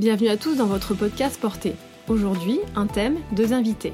[0.00, 1.74] Bienvenue à tous dans votre podcast Porté.
[2.08, 3.92] Aujourd'hui, un thème, deux invités.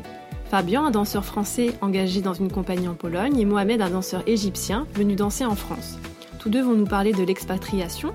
[0.49, 4.87] Fabien, un danseur français engagé dans une compagnie en Pologne, et Mohamed, un danseur égyptien
[4.95, 5.99] venu danser en France.
[6.39, 8.13] Tous deux vont nous parler de l'expatriation.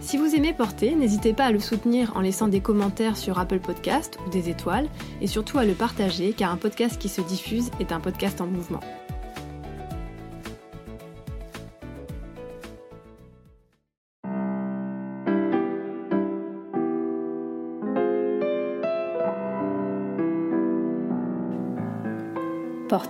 [0.00, 3.60] Si vous aimez Porter, n'hésitez pas à le soutenir en laissant des commentaires sur Apple
[3.60, 4.88] Podcast ou des étoiles,
[5.20, 8.46] et surtout à le partager car un podcast qui se diffuse est un podcast en
[8.46, 8.80] mouvement.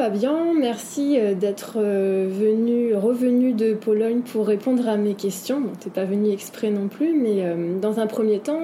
[0.00, 5.60] Fabien, merci euh, d'être euh, venu, revenu de Pologne pour répondre à mes questions.
[5.60, 8.62] Bon, t'es pas venu exprès non plus, mais euh, dans un premier temps,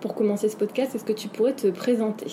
[0.00, 2.28] pour commencer ce podcast, est-ce que tu pourrais te présenter?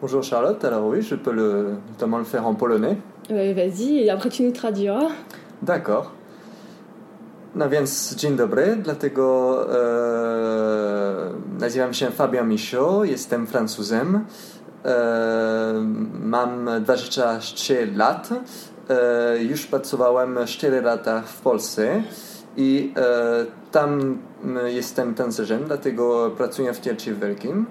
[0.00, 2.96] Bonjour Charlotte, alors oui, je peux le, notamment le faire en polonais.
[3.30, 5.10] Vas-y, et après tu nous traduiras.
[5.62, 6.10] D'accord.
[7.56, 14.24] No więc dzień dobry, dlatego e, nazywam się Fabian Misio, jestem Francuzem.
[16.20, 18.28] Mam 23 lat.
[19.40, 22.02] Już pracowałem 4 lata w Polsce
[22.56, 22.94] i
[23.72, 24.18] tam
[24.66, 27.66] jestem tancerzem, dlatego pracuję w Teatrze Wielkim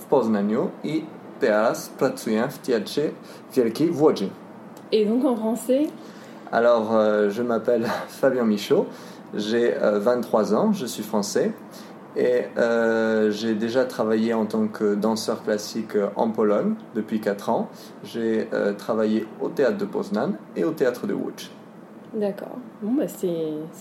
[0.00, 1.04] w Poznaniu i
[1.40, 3.02] teraz pracuję w Teatrze
[3.54, 4.30] Wielkiej w Łodzi.
[4.92, 5.88] Et donc en français
[6.52, 8.86] Alors, euh, je m'appelle Fabien Michaud,
[9.34, 11.52] j'ai euh, 23 ans, je suis français.
[12.16, 17.68] Et euh, j'ai déjà travaillé en tant que danseur classique en Pologne depuis 4 ans.
[18.02, 21.50] J'ai euh, travaillé au théâtre de Poznan et au théâtre de Łódź.
[22.14, 22.58] D'accord.
[22.82, 23.28] Bon, bah c'est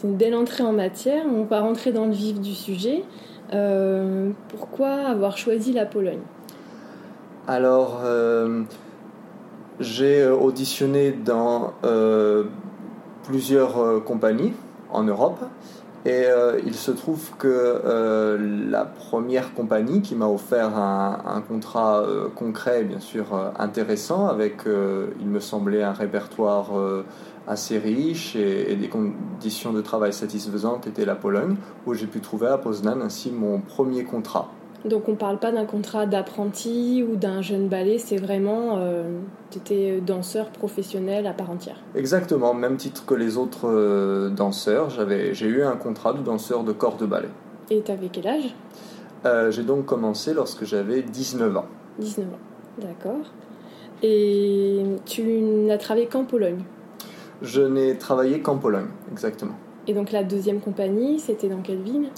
[0.04, 1.24] une belle entrée en matière.
[1.26, 3.04] On va rentrer dans le vif du sujet.
[3.54, 6.22] Euh, pourquoi avoir choisi la Pologne?
[7.48, 8.62] Alors, euh,
[9.80, 12.44] j'ai auditionné dans euh,
[13.24, 14.54] plusieurs euh, compagnies
[14.92, 15.40] en Europe.
[16.06, 18.38] Et euh, il se trouve que euh,
[18.70, 23.26] la première compagnie qui m'a offert un, contrat euh, concret, bien sûr
[23.58, 24.62] intéressant, avec,
[25.20, 26.72] il me semblait, un répertoire
[27.48, 31.56] assez riche et, et, des conditions de travail satisfaisantes, était la Pologne,
[31.86, 34.50] où j'ai pu trouver à Poznan ainsi mon premier contrat.
[34.86, 39.04] Donc on ne parle pas d'un contrat d'apprenti ou d'un jeune ballet, c'est vraiment, euh,
[39.52, 41.76] tu étais danseur professionnel à part entière.
[41.96, 46.72] Exactement, même titre que les autres euh, danseurs, j'ai eu un contrat de danseur de
[46.72, 47.30] corps de ballet.
[47.70, 48.56] Et tu avais quel âge?
[49.26, 51.66] Euh, J'ai donc commencé lorsque j'avais 19 ans.
[52.00, 53.26] 19 ans, d'accord.
[54.02, 56.64] Et tu n'as travaillé qu'en Pologne?
[57.42, 59.56] Je n'ai travaillé qu'en Pologne, exactement.
[59.88, 62.10] Et donc la deuxième compagnie, c'était dans quelle ville?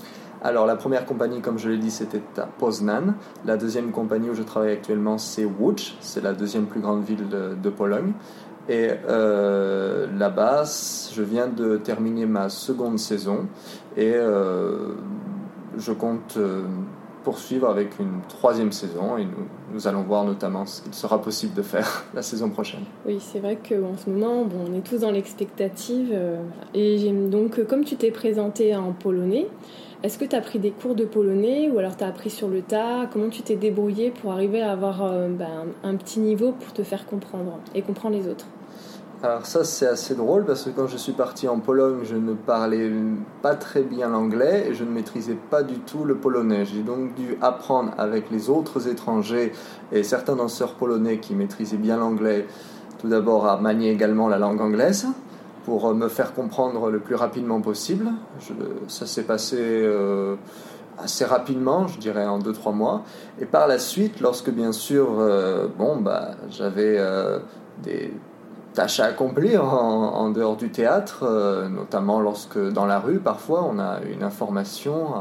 [0.43, 3.13] Alors la première compagnie, comme je l'ai dit, c'était à Poznan.
[3.45, 5.95] La deuxième compagnie où je travaille actuellement, c'est Łódź.
[5.99, 8.13] C'est la deuxième plus grande ville de, Pologne.
[8.67, 10.63] Et euh, là-bas,
[11.13, 13.47] je viens de terminer ma seconde saison
[13.97, 14.93] et euh,
[15.77, 16.63] je compte euh,
[17.23, 21.53] poursuivre avec une troisième saison et nous, nous allons voir notamment ce qu'il sera possible
[21.53, 22.83] de faire la saison prochaine.
[23.05, 26.09] Oui, c'est vrai qu'en ce moment, bon, on est tous dans l'expectative.
[26.13, 26.41] euh,
[26.73, 29.47] et donc, comme tu t'es présenté en polonais,
[30.03, 32.47] est-ce que tu as pris des cours de polonais ou alors tu as appris sur
[32.47, 33.07] le tas?
[33.13, 36.81] Comment tu t'es débrouillé pour arriver à avoir euh, ben, un petit niveau pour te
[36.81, 38.45] faire comprendre et comprendre les autres?
[39.21, 42.33] Alors ça c'est assez drôle parce que quand je suis parti en Pologne, je ne
[42.33, 42.89] parlais
[43.43, 46.65] pas très bien l'anglais et je ne maîtrisais pas du tout le polonais.
[46.65, 49.51] J'ai donc dû apprendre avec les autres étrangers
[49.91, 52.47] et certains danseurs polonais qui maîtrisaient bien l'anglais,
[52.97, 55.05] tout d'abord à manier également la langue anglaise
[55.65, 58.07] pour me faire comprendre le plus rapidement possible.
[58.39, 58.53] Je,
[58.87, 60.35] ça s'est passé euh,
[60.97, 63.03] assez rapidement, je dirais en 2-3 mois.
[63.39, 67.39] Et par la suite, lorsque bien sûr, euh, bon, bah, j'avais euh,
[67.83, 68.13] des
[68.73, 73.79] tâches à accomplir en, dehors du théâtre, euh, notamment lorsque dans la rue, parfois, on
[73.79, 75.13] a une information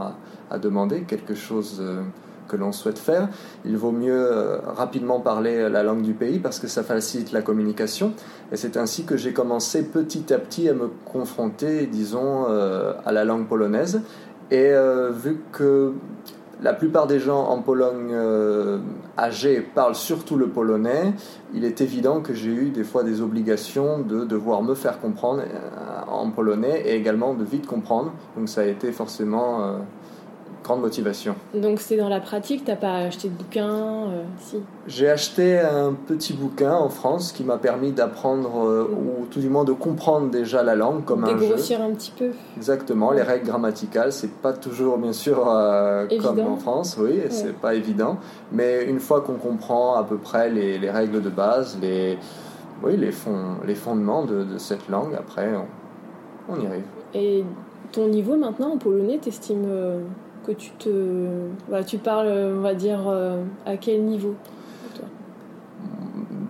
[0.51, 2.03] à, demander, quelque chose euh,
[2.51, 3.29] que l'on souhaite faire,
[3.65, 7.43] il vaut mieux euh, rapidement parler la langue du pays parce que ça facilite la
[7.43, 8.13] communication.
[8.53, 13.13] Et c'est ainsi que j'ai commencé petit à petit à me confronter, disons, euh, à
[13.13, 14.03] la langue polonaise.
[14.51, 15.93] Et euh, vu que
[16.63, 18.79] la plupart des gens en Pologne euh,
[19.17, 21.15] âgés parlent surtout le polonais,
[21.55, 25.43] il est évident que j'ai eu des fois des obligations de devoir me faire comprendre
[25.43, 28.13] euh, en polonais et également de vite comprendre.
[28.37, 29.79] Donc ça a été forcément euh,
[30.71, 31.35] grande motivation.
[31.53, 34.59] Donc c'est dans la pratique, t'as pas acheté de bouquin euh, Si.
[34.87, 39.49] J'ai acheté un petit bouquin en France qui m'a permis d'apprendre, euh, ou tout du
[39.49, 41.39] moins de comprendre déjà la langue comme un jeu.
[41.41, 42.31] Dégrossir un petit peu.
[42.57, 47.31] Exactement, les règles grammaticales, c'est pas toujours bien sûr euh, comme en France, oui, et
[47.31, 48.19] c'est pas évident.
[48.53, 52.17] Mais une fois qu'on comprend à peu près les, les règles de base, les,
[52.85, 55.49] oui, les, fond- les fondements de, de cette langue, après
[56.49, 56.85] on, on y arrive.
[57.15, 57.45] Et
[57.91, 59.99] ton niveau maintenant en polonais, t'estimes euh,
[60.55, 61.83] que tu te.
[61.87, 64.35] Tu parles, on va dire, euh, à quel niveau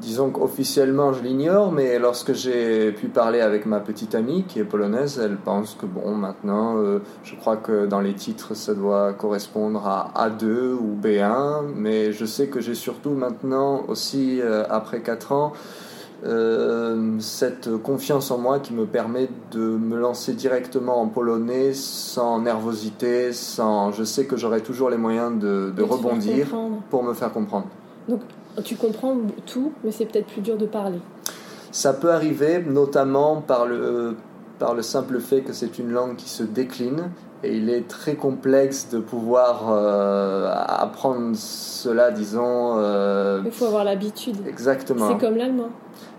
[0.00, 4.64] Disons qu'officiellement je l'ignore, mais lorsque j'ai pu parler avec ma petite amie qui est
[4.64, 9.12] polonaise, elle pense que bon, maintenant, euh, je crois que dans les titres ça doit
[9.12, 15.00] correspondre à A2 ou B1, mais je sais que j'ai surtout maintenant aussi, euh, après
[15.00, 15.53] 4 ans,
[16.25, 22.40] euh, cette confiance en moi qui me permet de me lancer directement en polonais sans
[22.40, 23.93] nervosité, sans.
[23.93, 26.49] Je sais que j'aurai toujours les moyens de, de rebondir
[26.90, 27.67] pour me faire comprendre.
[28.64, 31.00] Tu comprends tout, mais c'est peut-être plus dur de parler.
[31.72, 34.17] Ça peut arriver, notamment par le,
[34.58, 37.11] par le simple fait que c'est une langue qui se décline
[37.42, 42.75] et il est très complexe de pouvoir euh, apprendre cela, disons.
[42.78, 44.37] euh, Il faut avoir l'habitude.
[44.46, 45.08] exactement.
[45.08, 45.69] C'est comme l'allemand.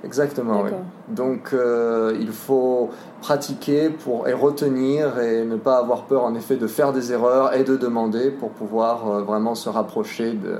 [0.03, 0.71] Exactement, oui.
[1.09, 2.89] Donc euh, il faut
[3.21, 7.53] pratiquer pour, et retenir et ne pas avoir peur en effet de faire des erreurs
[7.53, 10.57] et de demander pour pouvoir euh, vraiment se rapprocher de.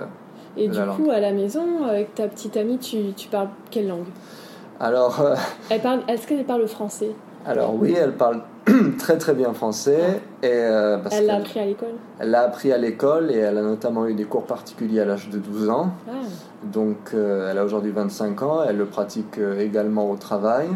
[0.58, 3.48] Et de du la coup, à la maison, avec ta petite amie, tu, tu parles
[3.72, 4.06] quelle langue?
[4.80, 5.24] Alors,
[5.70, 7.12] Elle parle, Est-ce qu'elle parle le français?
[7.46, 8.42] Alors oui, elle parle
[8.98, 10.22] très très bien français.
[10.44, 11.94] Et euh, parce Elle l'a appris à l'école.
[12.20, 15.30] Elle l'a appris à l'école et elle a notamment eu des cours particuliers à l'âge
[15.30, 15.92] de 12 ans.
[16.08, 16.12] Ah,
[16.64, 20.68] Donc euh, elle a aujourd'hui 25 ans, elle le pratique euh, également au travail.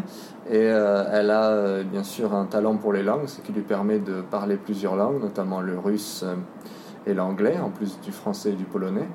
[0.48, 3.98] Et euh, elle a bien sûr un talent pour les langues, ce qui lui permet
[3.98, 6.24] de parler plusieurs langues, notamment le russe
[7.04, 9.08] et l'anglais, en plus du français et du polonais.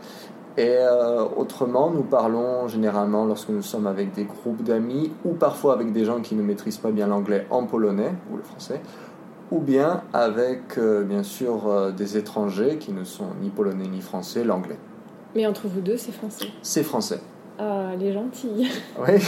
[0.57, 5.73] Et euh, autrement, nous parlons généralement lorsque nous sommes avec des groupes d'amis ou parfois
[5.73, 8.81] avec des gens qui ne maîtrisent pas bien l'anglais en polonais ou le français,
[9.49, 14.01] ou bien avec euh, bien sûr euh, des étrangers qui ne sont ni polonais ni
[14.01, 14.77] français, l'anglais.
[15.35, 16.47] mais entre vous deux, c'est français.
[16.61, 17.21] C'est français.
[17.63, 18.71] Ah, les gentils.
[18.99, 19.19] Oui.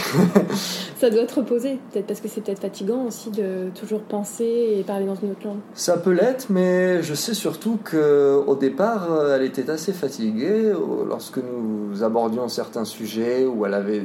[0.96, 4.82] Ça doit te reposer, peut-être parce que c'est peut-être fatigant aussi de toujours penser et
[4.82, 5.58] parler dans une autre langue.
[5.74, 10.72] Ça peut l'être, mais je sais surtout que au départ, euh, elle était assez fatiguée
[10.72, 14.02] euh, lorsque nous abordions certains sujets où elle avait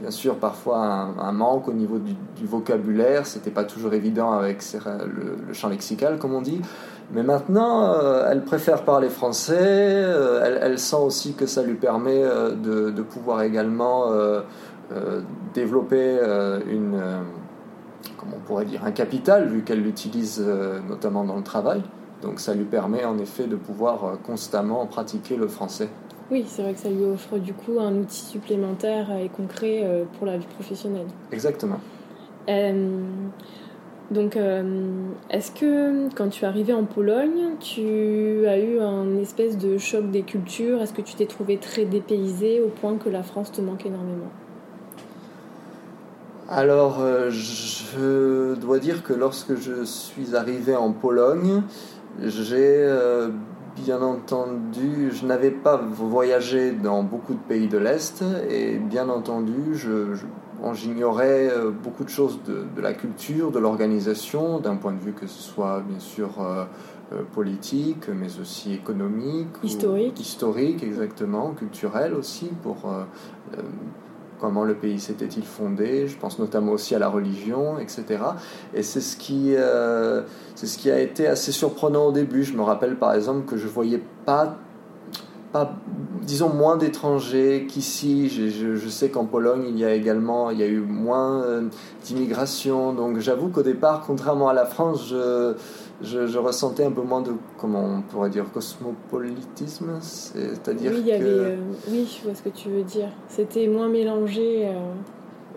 [0.00, 3.26] bien sûr parfois un, un manque au niveau du, du vocabulaire.
[3.26, 6.60] C'était pas toujours évident avec le champ lexical, comme on dit.
[7.12, 9.54] Mais maintenant, euh, elle préfère parler français.
[9.58, 14.06] euh, elle, elle sent aussi que ça lui permet euh, de, de pouvoir également
[15.54, 16.18] développer
[16.70, 17.00] une
[18.18, 20.38] comment on pourrait dire, un capital, vu qu'elle l'utilise
[20.86, 21.82] notamment dans le travail.
[22.20, 25.88] Donc ça lui permet en effet de pouvoir constamment pratiquer le français.
[26.30, 30.26] Oui, c'est vrai que ça lui offre du coup un outil supplémentaire et concret pour
[30.26, 31.08] la vie professionnelle.
[31.32, 31.80] Exactement.
[34.12, 34.62] Donc, euh,
[35.30, 40.10] est-ce que quand tu es arrivé en Pologne, tu as eu un espèce de choc
[40.10, 40.82] des cultures?
[40.82, 44.30] Est-ce que tu t'es trouvé très dépaysé au point que la France te manque énormément?
[46.50, 51.62] Alors, euh, je dois dire que lorsque je suis arrivé en Pologne,
[52.20, 53.30] j'ai euh,
[53.76, 59.74] bien entendu, je n'avais pas voyagé dans beaucoup de pays de l'Est et bien entendu,
[59.74, 60.16] je,
[60.72, 65.12] j'ignorais euh, beaucoup de choses de, de la culture, de l'organisation, d'un point de vue
[65.12, 66.64] que ce soit bien sûr euh,
[67.12, 70.20] euh, politique, mais aussi économique, ou- Historique.
[70.20, 73.02] historique exactement, culturel aussi pour euh,
[74.40, 78.04] comment le pays s'était-il fondé, je pense notamment aussi à la religion, etc.
[78.74, 80.22] Et c'est ce qui, euh,
[80.56, 82.42] c'est ce qui a été assez surprenant au début.
[82.42, 84.56] Je me rappelle par exemple que je voyais pas,
[85.52, 85.72] pas
[86.22, 88.28] disons moins d'étrangers qu'ici.
[88.28, 91.42] Je, je- je sais qu'en Pologne il y a également, il y a eu moins
[91.42, 91.68] euh,
[92.04, 92.92] d'immigration.
[92.92, 97.84] Donc j'avoue qu'au départ, contrairement à la France, je, ressentais un peu moins de, comment
[97.98, 101.56] on pourrait dire, cosmopolitisme, c'est-à-dire Oui, que euh,
[101.88, 103.08] oui, je vois ce que tu veux dire.
[103.28, 104.66] C'était moins mélangé.
[104.68, 104.72] euh,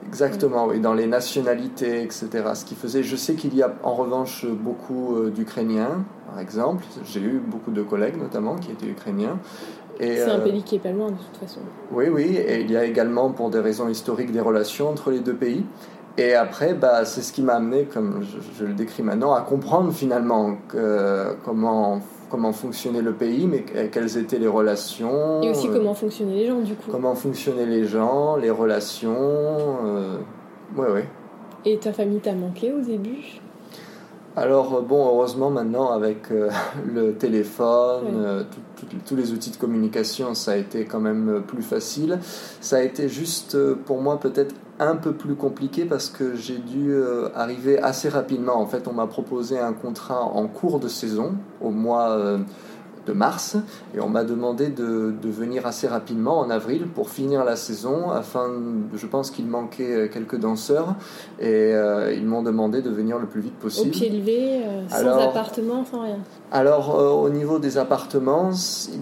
[0.07, 2.27] Exactement, oui, dans les nationalités, etc.
[2.53, 6.83] Ce qui faisait, je sais qu'il y a en revanche beaucoup d'Ukrainiens, par exemple.
[7.05, 9.39] J'ai eu beaucoup de collègues notamment qui étaient ukrainiens.
[9.99, 11.59] C'est un euh, pays qui est pas loin de toute façon.
[11.91, 15.19] Oui, oui, et il y a également pour des raisons historiques des relations entre les
[15.19, 15.63] deux pays.
[16.17, 19.41] Et après, bah, c'est ce qui m'a amené, comme je, je le décris maintenant, à
[19.41, 20.57] comprendre finalement
[21.43, 21.99] comment,
[22.29, 25.41] comment fonctionnait le pays, mais quelles étaient les relations.
[25.41, 26.89] Et aussi comment fonctionnaient les gens, du coup.
[26.91, 29.75] Comment fonctionnaient les gens, les relations.
[30.77, 31.09] ouais, ouais.
[31.65, 33.41] Et ta famille t'a manqué au début?
[34.35, 36.29] Alors bon, heureusement maintenant avec
[36.93, 38.45] le téléphone,
[39.05, 42.19] tous les outils de communication, ça a été quand même plus facile.
[42.59, 46.91] Ça a été juste pour moi peut-être un peu plus compliqué parce que j'ai dû
[46.91, 48.57] euh, arriver assez rapidement.
[48.57, 52.39] En fait, on m'a proposé un contrat en cours de saison au mois euh,
[53.05, 53.57] de mars
[53.95, 58.11] et on m'a demandé de, de, venir assez rapidement en avril pour finir la saison
[58.11, 58.49] afin,
[58.93, 60.95] je pense qu'il manquait euh, quelques danseurs
[61.39, 61.73] et
[62.15, 63.89] ils m'ont demandé de venir le plus vite possible.
[63.89, 66.19] Au pied levé, sans appartement, sans rien
[66.51, 68.51] Alors au niveau des appartements,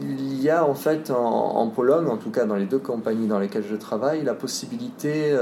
[0.02, 3.40] il y a en fait en, Pologne, en tout cas dans les deux compagnies dans
[3.40, 5.36] lesquelles je travaille, la possibilité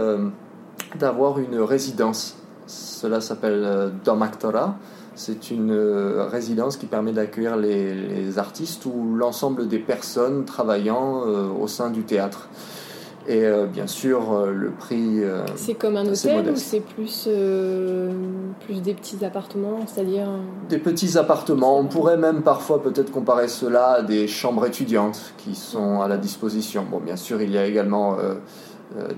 [1.00, 2.36] d'avoir une résidence.
[2.68, 4.76] Cela s'appelle Dom Actora
[5.16, 11.50] c'est une euh, résidence qui permet d'accueillir les, artistes ou l'ensemble des personnes travaillant euh,
[11.50, 12.48] au sein du théâtre.
[13.28, 15.22] Et euh, bien sûr, le prix.
[15.56, 17.30] c'est comme un hôtel ou c'est plus,
[18.66, 20.28] plus des petits appartements, c'est-à-dire.
[20.70, 21.78] Des petits appartements.
[21.78, 26.18] On pourrait même parfois peut-être comparer cela à des chambres étudiantes qui sont à la
[26.18, 26.86] disposition.
[26.90, 28.18] Bon, bien sûr, il y a également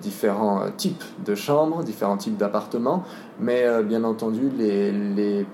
[0.01, 3.03] différents euh, types de chambres, différents types d'appartements,
[3.39, 5.46] mais euh, bien entendu les, les,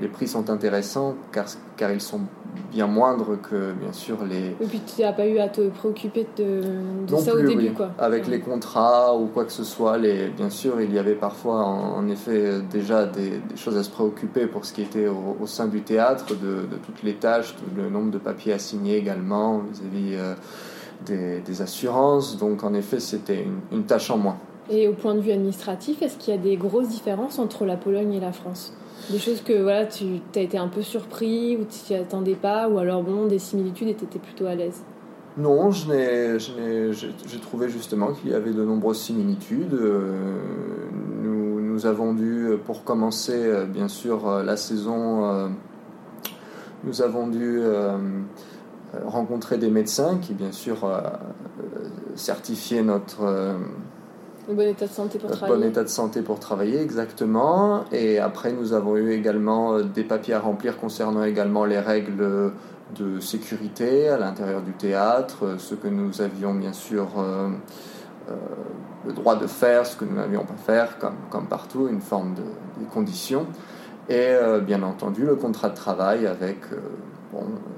[0.00, 2.20] les, prix sont intéressants car, car ils sont
[2.70, 4.56] bien moindres que bien sûr les...
[4.60, 6.60] Et puis tu n'as pas eu à te préoccuper de,
[7.06, 7.90] de ça au début quoi.
[7.98, 11.64] Avec les contrats ou quoi que ce soit, les, bien sûr il y avait parfois
[11.64, 15.82] en, effet déjà des, choses à se préoccuper pour ce qui était au, sein du
[15.82, 20.16] théâtre, de, de, toutes les tâches, le nombre de papiers à signer également vis-à-vis
[21.04, 24.36] des, assurances, donc en effet c'était une, tâche en moins.
[24.70, 27.76] Et au point de vue administratif, est-ce qu'il y a des grosses différences entre la
[27.76, 28.72] Pologne et la France?
[29.10, 30.04] Des choses que voilà, tu
[30.36, 33.88] as été un peu surpris ou tu t'y attendais pas, ou alors bon, des similitudes
[33.88, 34.82] et tu étais plutôt à l'aise?
[35.38, 36.38] Non, j'ai
[37.40, 39.72] trouvé justement qu'il y avait de nombreuses similitudes.
[39.72, 40.30] Euh,
[41.22, 45.50] nous, nous, avons dû, pour commencer, euh, bien sûr, euh, la saison,
[46.84, 47.62] nous avons dû
[49.04, 53.56] rencontrer des médecins qui, bien sûr, euh, euh, certifiaient notre
[54.48, 55.60] bon état de santé pour travailler.
[55.60, 57.84] Bon état de santé pour travailler, exactement.
[57.92, 62.52] Et après, nous avons eu également des papiers à remplir concernant également les règles
[62.96, 67.08] de sécurité à l'intérieur du théâtre, ce que nous avions bien sûr
[69.06, 72.34] le droit de faire, ce que nous n'avions pas faire, comme, comme partout, une forme
[72.34, 72.42] de,
[72.92, 73.46] conditions.
[74.10, 74.34] Et
[74.66, 76.58] bien entendu, le contrat de travail avec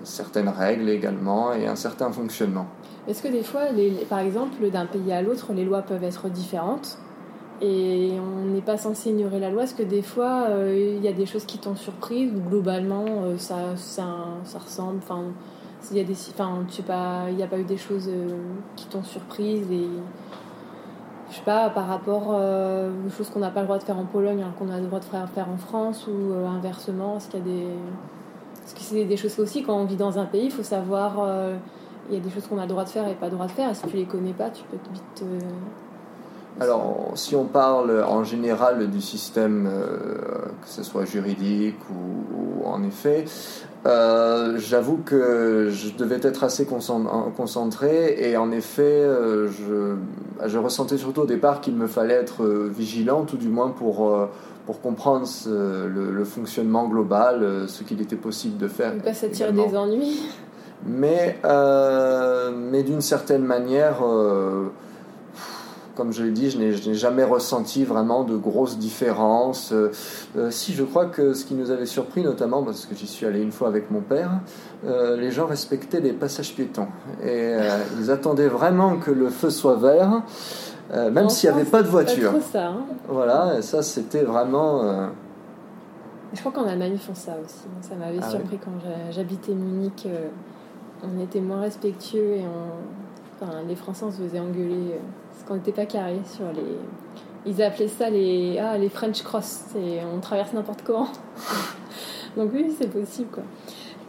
[0.03, 2.67] certaines règles également et un certain fonctionnement.
[3.07, 3.63] Est-ce que des fois,
[4.09, 6.99] par exemple, d'un pays à l'autre, les lois peuvent être différentes
[7.61, 9.65] et on n'est pas censé ignorer la loi?
[9.65, 13.05] Est-ce que des fois, euh, il y a des choses qui t'ont surprise ou globalement,
[13.07, 14.07] euh, ça, ça,
[14.55, 14.99] ressemble?
[14.99, 15.23] Enfin,
[15.91, 16.15] il y a des,
[16.87, 18.39] pas, il n'y a pas eu des choses euh,
[18.75, 19.87] qui t'ont surprise et
[21.31, 24.05] je sais pas, par rapport aux choses qu'on n'a pas le droit de faire en
[24.05, 27.41] Pologne, alors qu'on a le droit de faire, faire en France ou inversement Est-ce qu'il
[27.41, 27.67] y a des
[28.65, 31.17] parce que c'est des choses aussi, quand on vit dans un pays, il faut savoir.
[31.19, 31.57] Euh,
[32.09, 33.47] il y a des choses qu'on a le droit de faire et pas le droit
[33.47, 33.71] de faire.
[33.71, 35.23] Et si tu les connais pas, tu peux vite.
[35.23, 35.39] Euh,
[36.61, 42.83] alors, si on parle en général du système, euh, que ce soit juridique ou, en
[42.85, 43.25] effet,
[43.85, 49.97] j'avoue que je devais être assez concentré et en effet, je,
[50.47, 54.29] je, ressentais surtout au départ qu'il me fallait être vigilant, tout du moins pour
[54.67, 58.97] pour comprendre le, fonctionnement global, euh, ce qu'il était possible de faire.
[58.99, 60.23] Pas s'attirer des ennuis.
[60.87, 64.69] Mais, euh, mais d'une certaine manière, euh,
[65.95, 69.73] comme je l'ai dit, je n'ai jamais ressenti vraiment de grosses différences.
[70.51, 73.41] si, je crois que ce qui nous avait surpris, notamment parce que j'y suis allé
[73.41, 74.41] une fois avec mon père,
[74.85, 76.89] les gens respectaient les passages piétons.
[77.25, 77.55] Et
[77.99, 80.23] ils attendaient vraiment que le feu soit vert.
[80.93, 82.33] Euh, même s'il n'y avait pas de voiture.
[82.33, 82.85] Pas ça, hein.
[83.09, 84.85] Voilà, et ça c'était vraiment.
[84.85, 85.07] Euh,
[86.33, 87.65] Je crois qu'en Allemagne ils font ça aussi.
[87.81, 88.73] Ça m'avait ah surpris quand
[89.11, 90.05] j'habitais Munich.
[90.07, 90.29] Euh,
[91.03, 93.45] on était moins respectueux et on...
[93.45, 94.99] enfin, les Français on se faisait engueuler
[95.31, 96.79] parce qu'on n'était pas carré sur les.
[97.47, 99.75] Ils appelaient ça les, ah, les French Cross.
[100.15, 101.09] On traverse n'importe comment.
[102.37, 103.43] Donc oui, c'est possible quoi.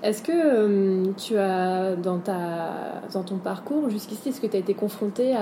[0.06, 4.60] Est-ce que euh, tu as, dans, ta, dans ton parcours jusqu'ici, est-ce que tu as
[4.60, 5.34] été confronté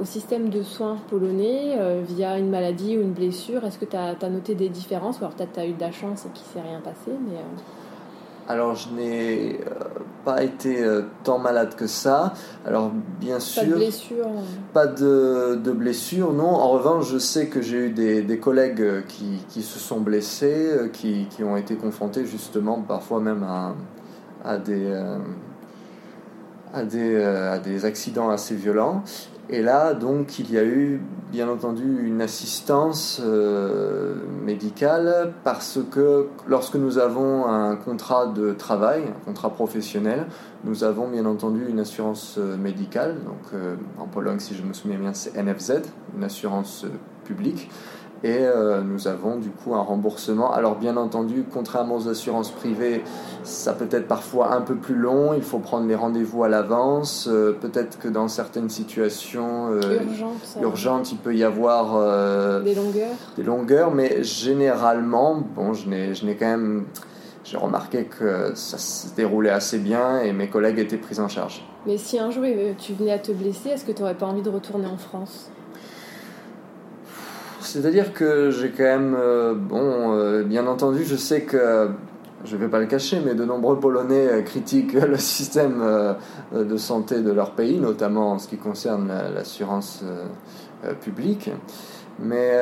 [0.00, 3.64] au système de soins polonais euh, via une maladie ou une blessure?
[3.64, 5.20] Est-ce que tu as, noté des différences?
[5.20, 7.12] Ou alors peut-être tu as eu de la chance et qu'il ne s'est rien passé
[7.28, 9.60] mais, euh, Alors, je n'ai
[10.24, 10.84] pas été
[11.22, 12.34] tant malade que ça.
[12.66, 13.62] Alors, bien sûr.
[13.62, 14.26] Pas de blessure
[14.72, 16.48] Pas de, de blessure, non.
[16.48, 20.90] En revanche, je sais que j'ai eu des, des collègues qui, qui, se sont blessés,
[20.92, 23.76] qui, qui, ont été confrontés justement parfois même à
[24.44, 24.92] à des,
[26.72, 29.02] à des, à des accidents assez violents.
[29.50, 31.00] Et là, donc, il y a eu,
[31.32, 34.14] bien entendu, une assistance euh,
[34.44, 40.26] médicale parce que lorsque nous avons un contrat de travail, un contrat professionnel,
[40.64, 43.16] nous avons bien entendu une assurance euh, médicale.
[43.24, 45.80] Donc, euh, en Pologne, si je me souviens bien, c'est NFZ,
[46.14, 46.84] une assurance
[47.24, 47.70] publique
[48.24, 50.52] et euh, nous avons du coup un remboursement.
[50.52, 53.02] Alors bien entendu, contrairement aux assurances privées,
[53.44, 57.28] ça peut être parfois un peu plus long, il faut prendre les rendez-vous à l'avance,
[57.30, 60.00] euh, peut-être que dans certaines situations euh,
[60.60, 63.14] urgentes, il peut y avoir des longueurs.
[63.36, 66.84] Des longueurs, mais généralement, bon, je n'ai quand même...
[67.44, 71.64] J'ai remarqué que ça se déroulait assez bien et mes collègues étaient pris en charge.
[71.86, 72.44] Mais si un jour
[72.76, 75.50] tu venais à te blesser, est-ce que tu n'aurais pas envie de retourner en France?
[77.60, 81.90] C'est-à-dire que j'ai quand même, euh, bon, euh, bien entendu, je sais que,
[82.44, 85.82] je ne vais pas le cacher, mais de nombreux Polonais euh, critiquent le système
[86.52, 90.04] de santé de leur pays, notamment en ce qui concerne l'assurance
[91.00, 91.50] publique.
[92.20, 92.60] Mais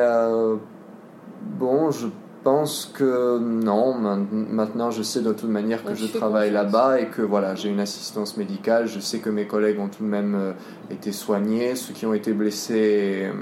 [1.59, 2.07] bon, je
[2.47, 3.93] pense que non.
[4.31, 7.81] Maintenant, je sais de toute manière que je travaille là-bas et que voilà, j'ai une
[7.81, 8.87] assistance médicale.
[8.87, 10.53] Je sais que mes collègues ont tout de même euh,
[10.89, 11.75] été soignés.
[11.75, 13.33] Ceux qui ont été blessés, euh,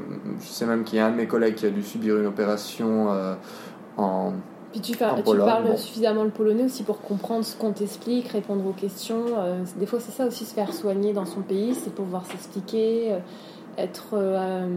[0.41, 2.25] je sais même qu'il y a un de mes collègues qui a dû subir une
[2.25, 3.35] opération euh,
[3.97, 4.33] en.
[4.71, 8.65] Puis tu, parles, tu parles suffisamment le polonais aussi pour comprendre ce qu'on t'explique, répondre
[8.65, 9.25] aux questions.
[9.77, 13.13] des fois, c'est ça aussi, se faire soigner dans son pays, c'est pouvoir s'expliquer
[13.77, 14.67] être euh,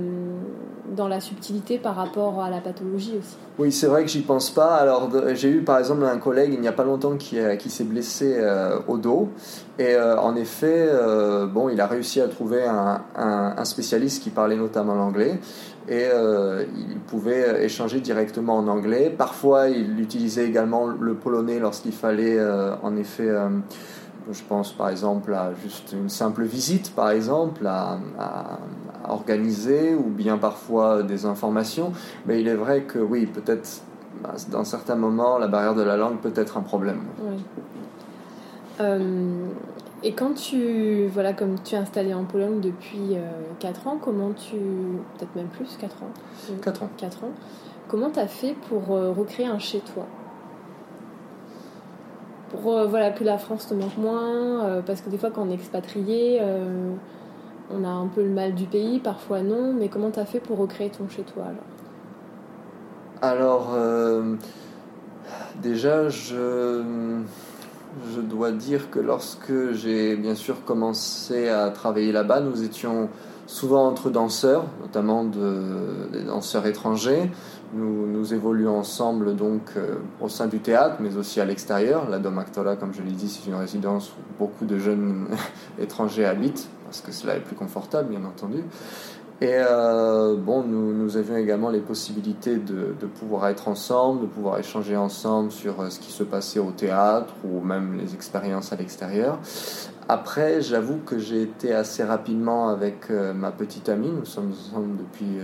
[0.96, 3.36] dans la subtilité par rapport à la pathologie aussi.
[3.58, 4.76] Oui, c'est vrai que j'y pense pas.
[4.76, 7.84] Alors, j'ai eu par exemple un collègue il n'y a pas longtemps qui, qui s'est
[7.84, 9.28] blessé euh, au dos.
[9.78, 10.88] Et euh, en effet,
[11.52, 15.38] bon, il a réussi à trouver un, spécialiste qui parlait notamment l'anglais.
[15.88, 19.12] Et il pouvait échanger directement en anglais.
[19.16, 22.38] Parfois, il utilisait également le polonais lorsqu'il fallait,
[22.82, 23.30] en effet,
[24.30, 27.98] je pense par exemple à juste une simple visite, par exemple, à,
[29.08, 31.92] organiser, ou bien parfois des informations.
[32.26, 33.82] Mais il est vrai que oui, peut-être
[34.22, 37.00] bah, dans certains moments, la barrière de la langue peut être un problème.
[37.20, 37.36] Oui.
[38.80, 39.46] Euh,
[40.04, 43.16] et quand tu, voilà, comme tu es installé en Pologne depuis
[43.58, 44.56] 4 euh, ans, comment tu,
[45.16, 46.58] peut-être même plus, 4 ans?
[46.62, 46.88] 4 ans.
[46.96, 47.30] 4 ans.
[47.88, 50.06] Comment tu as fait pour euh, recréer un chez-toi
[52.50, 55.50] pour euh, voilà, que la France te manque moins, parce que des fois quand on
[55.50, 56.40] est expatrié,
[57.70, 60.40] on a un peu le mal du pays, parfois non, mais comment tu as fait
[60.40, 61.64] pour recréer ton chez-toi alors?
[63.20, 63.76] Alors,
[65.60, 66.82] déjà, je,
[68.22, 73.08] dois dire que lorsque j'ai bien sûr commencé à travailler là-bas, nous étions
[73.46, 77.30] souvent entre danseurs, notamment de, des danseurs étrangers.
[77.74, 82.08] Nous, nous évoluons ensemble donc euh, au sein du théâtre, mais aussi à l'extérieur.
[82.08, 85.26] La Dom Actola, comme je l'ai dit, c'est une résidence où beaucoup de jeunes
[85.78, 88.64] étrangers habitent, parce que cela est plus confortable, bien entendu.
[89.40, 94.26] Et euh, bon, nous, nous, avions également les possibilités de, de, pouvoir être ensemble, de
[94.26, 98.72] pouvoir échanger ensemble sur euh, ce qui se passait au théâtre ou même les expériences
[98.72, 99.38] à l'extérieur.
[100.08, 104.10] Après, j'avoue que j'ai été assez rapidement avec ma petite amie.
[104.10, 105.38] Nous sommes ensemble depuis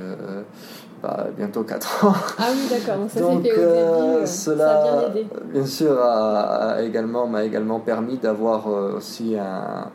[1.36, 2.14] bientôt 4 ans.
[2.38, 3.00] Ah oui, d'accord.
[3.00, 5.26] Donc, ça fait au début, euh, cela, a bien aidé.
[5.52, 9.90] bien sûr, a, également, m'a également permis d'avoir euh, aussi un,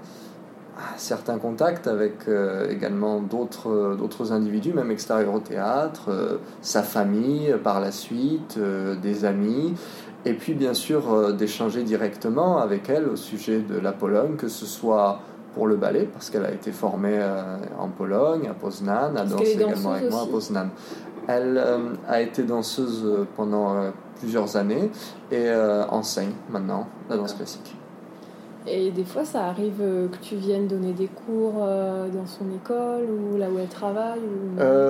[0.97, 7.79] certain contact avec euh, également d'autres, d'autres individus, même extérieurs au théâtre, sa famille par
[7.79, 8.59] la suite,
[9.01, 9.73] des amis.
[10.25, 14.65] Et puis, bien sûr, d'échanger directement avec elle au sujet de la Pologne, que ce
[14.65, 15.21] soit
[15.53, 19.53] pour le ballet parce qu'elle a été formée euh, en Pologne, à Poznan, a dansé
[19.53, 20.69] également avec moi à Poznan.
[21.27, 24.91] Elle euh, a été danseuse euh, pendant plusieurs années
[25.31, 25.49] et
[25.89, 27.78] enseigne maintenant la danse classique.
[28.67, 33.37] Et des fois, ça arrive que tu viennes donner des cours dans son école ou
[33.37, 34.19] là où elle travaille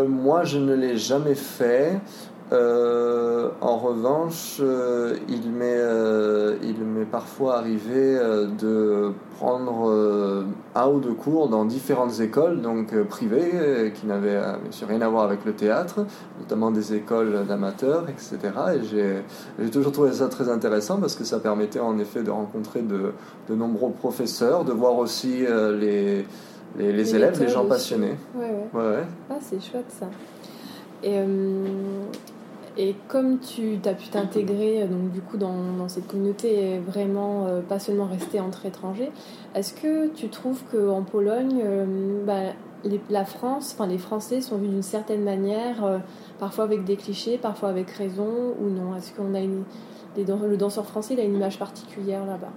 [0.07, 1.99] Moi, je ne l'ai jamais fait.
[2.51, 5.15] Euh, en revanche, euh,
[5.61, 8.17] euh, il m'est parfois arrivé
[8.59, 14.41] de prendre un ou deux cours dans différentes écoles, donc privées, qui n'avaient
[14.85, 16.05] rien à voir avec le théâtre,
[16.41, 18.37] notamment des écoles d'amateurs, etc.
[18.75, 19.23] Et
[19.63, 23.13] j'ai toujours trouvé ça très intéressant parce que ça permettait en effet de rencontrer de,
[23.49, 25.45] de nombreux professeurs, de voir aussi
[25.79, 26.25] les,
[26.77, 28.17] les, les, élèves, les gens passionnés.
[28.35, 28.81] Ouais, ouais.
[28.81, 30.07] ouais, Ah, c'est chouette ça.
[31.01, 31.17] Et
[32.79, 37.45] et comme tu as pu t'intégrer euh, donc du coup dans, cette communauté et vraiment
[37.45, 39.11] euh, pas seulement rester entre étrangers,
[39.53, 42.53] est-ce que tu trouves qu'en Pologne, euh, bah,
[43.09, 46.01] la France, enfin les Français sont vus d'une certaine manière,
[46.39, 48.95] parfois avec des clichés, parfois avec raison ou non?
[48.95, 52.53] Est-ce qu'on a le danseur français a une image particulière là-bas?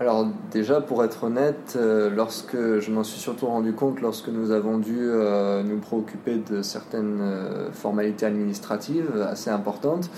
[0.00, 4.52] Alors déjà, pour être honnête, euh, lorsque je m'en suis surtout rendu compte lorsque nous
[4.52, 10.08] avons dû euh, nous préoccuper de certaines euh, formalités administratives assez importantes,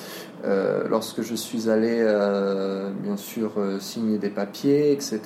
[0.91, 2.03] lorsque je suis allé
[3.03, 5.21] bien sûr signer des papiers, etc.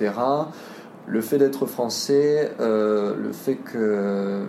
[1.06, 4.42] Le fait d'être français, le fait que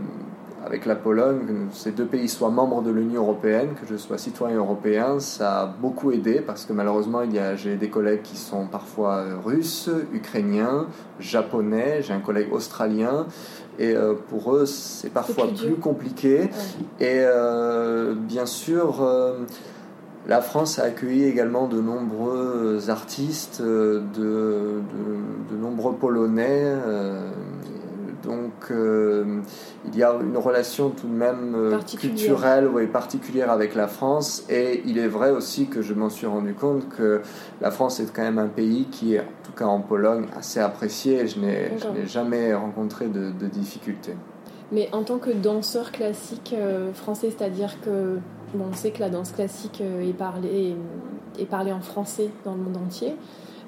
[0.66, 4.18] avec la Pologne, que ces deux pays soient membres de l'Union européenne, que je sois
[4.18, 8.24] citoyen européen, ça a beaucoup aidé parce que malheureusement, il y a, j'ai des collègues
[8.24, 10.88] qui sont parfois euh, russes, ukrainiens,
[11.20, 13.28] japonais, j'ai un collègue australien.
[13.78, 16.50] Et euh, pour eux, c'est parfois plus, compliqué.
[17.00, 19.06] Et euh, bien sûr,
[20.28, 24.82] la France a accueilli également de nombreux artistes, de, de,
[25.52, 26.74] de nombreux Polonais
[28.26, 29.42] donc euh,
[29.86, 34.44] il y a une relation tout de même euh, culturelle et particulière avec la France.
[34.50, 37.22] Et il est vrai aussi que je m'en suis rendu compte que
[37.62, 40.60] la France est quand même un pays qui est, en tout cas en Pologne, assez
[40.60, 41.28] apprécié.
[41.28, 44.16] je n'ai jamais rencontré de, difficultés.
[44.72, 48.18] Mais en tant que danseur classique euh, français, c'est-à-dire que
[48.58, 50.76] on sait que la danse classique est parlée,
[51.38, 53.16] est parlée en français dans le monde entier.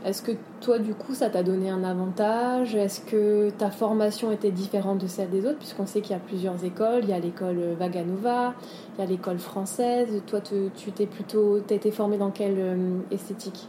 [0.06, 0.32] Est-ce que
[0.62, 2.76] toi, du coup, ça t'a donné un avantage?
[2.76, 5.58] Est-ce que ta formation était différente de celle des autres?
[5.58, 7.02] Puisqu'on sait qu'il y a plusieurs écoles.
[7.04, 8.54] Il y a l'école Vaganova,
[8.98, 10.08] il y a l'école française.
[10.28, 13.68] Toi, tu t'es plutôt été formé dans quelle euh, esthétique?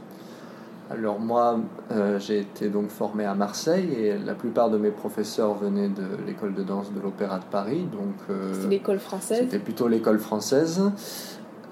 [0.90, 1.60] Alors moi,
[1.90, 6.06] euh, j'ai été donc formé à Marseille et la plupart de mes professeurs venaient de
[6.26, 7.86] l'école de danse de l'Opéra de Paris.
[7.92, 9.40] Donc euh, c'était l'école française.
[9.40, 10.80] C'était plutôt l'école française.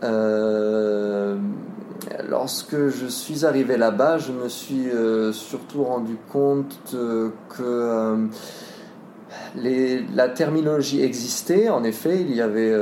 [0.02, 1.37] Euh,
[2.28, 8.28] lorsque je suis arrivé là-bas, je me suis euh, surtout rendu compte euh, que
[10.14, 11.68] la terminologie existait.
[11.70, 12.74] En effet, il y avait,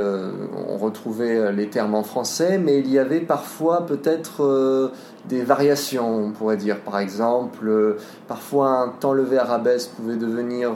[0.67, 4.91] on retrouvait les termes en français, mais il y avait parfois peut-être
[5.29, 6.79] des variations, on pourrait dire.
[6.81, 7.97] Par exemple,
[8.27, 10.71] parfois un temps levé arabesque pouvait devenir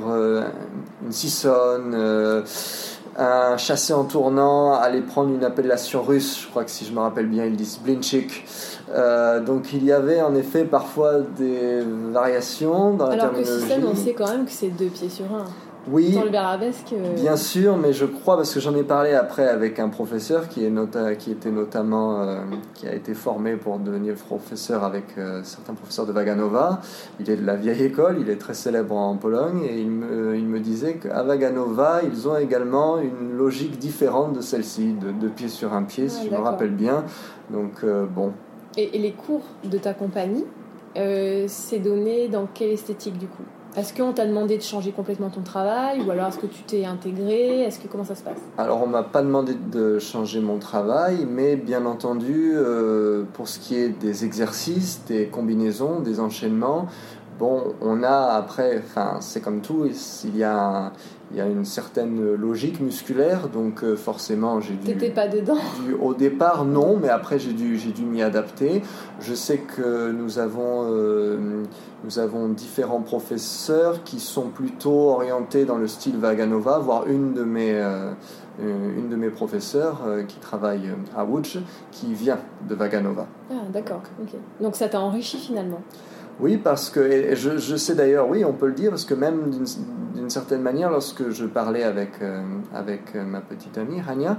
[1.05, 2.43] une sissonne
[3.19, 6.99] un chassé en tournant allait prendre une appellation russe, je crois que si je me
[6.99, 8.45] rappelle bien, ils disent blinchik.
[8.91, 13.85] Euh, donc il y avait en effet parfois des variations dans la Alors que système,
[13.85, 15.45] on sait quand même que c'est deux pieds sur un.
[15.87, 19.79] Oui, le euh, bien sûr, mais je crois, parce que j'en ai parlé après avec
[19.79, 22.41] un professeur qui, est qui était notamment, euh,
[22.73, 26.81] qui a été formé pour devenir professeur avec euh, certains professeurs de Vaganova.
[27.19, 30.35] Il est de la vieille école, il est très célèbre en Pologne, et il me,
[30.37, 35.29] il me disait qu'à Vaganova, ils ont également une logique différente de celle-ci, de deux
[35.29, 37.05] pieds sur un pied, si ah, je me rappelle bien.
[37.49, 38.33] Donc, bon.
[38.77, 40.45] Et, et, les cours de ta compagnie,
[40.95, 43.43] c'est donné dans quelle esthétique du coup?
[43.79, 46.85] Est-ce qu'on t'a demandé de changer complètement ton travail ou alors est-ce que tu t'es
[46.85, 47.61] intégré?
[47.61, 48.39] Est-ce que comment ça se passe?
[48.57, 53.59] Alors on m'a pas demandé de changer mon travail, mais bien entendu euh, pour ce
[53.59, 56.87] qui est des exercices, des combinaisons, des enchaînements,
[57.39, 59.87] bon on a après, enfin c'est comme tout,
[60.25, 60.91] il y a
[61.31, 64.85] il y a une certaine logique musculaire, donc euh, forcément j'ai dû.
[64.85, 65.57] T'étais pas dedans
[66.01, 68.81] Au départ, non, mais après j'ai dû, j'ai dû m'y adapter.
[69.19, 71.63] Je sais que nous avons, euh,
[72.03, 77.43] nous avons différents professeurs qui sont plutôt orientés dans le style Vaganova, voire une de
[77.43, 78.11] mes, euh,
[78.59, 81.59] une de mes professeurs qui travaille à Łódź,
[81.91, 83.27] qui vient de Vaganova.
[83.51, 84.01] Ah, d'accord,
[84.59, 85.81] Donc ça t'a enrichi finalement
[86.39, 89.49] oui, parce que je, je, sais d'ailleurs, oui, on peut le dire, parce que même
[89.49, 92.41] d'une certaine manière, lorsque je parlais avec, euh,
[92.73, 94.37] avec euh, ma petite amie Rania,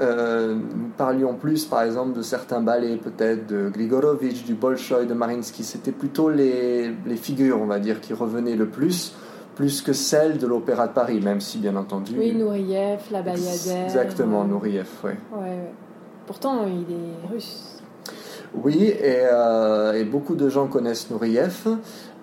[0.00, 5.14] euh, nous parlions plus, par exemple, de certains ballets, peut-être de Grigorovitch, du Bolshoi, de
[5.14, 5.64] Marinsky.
[5.64, 9.14] C'était plutôt les, les, figures, on va dire, qui revenaient le plus,
[9.54, 12.16] plus que celles de l'Opéra de Paris, même si, bien entendu.
[12.18, 13.84] Oui, Nourieff, la Bayadère.
[13.84, 15.12] Exactement, Nourieff, oui.
[15.32, 15.72] Ouais, ouais.
[16.26, 17.79] Pourtant, il est russe.
[18.54, 21.68] Oui, euh, et, beaucoup de gens connaissent Nourieff,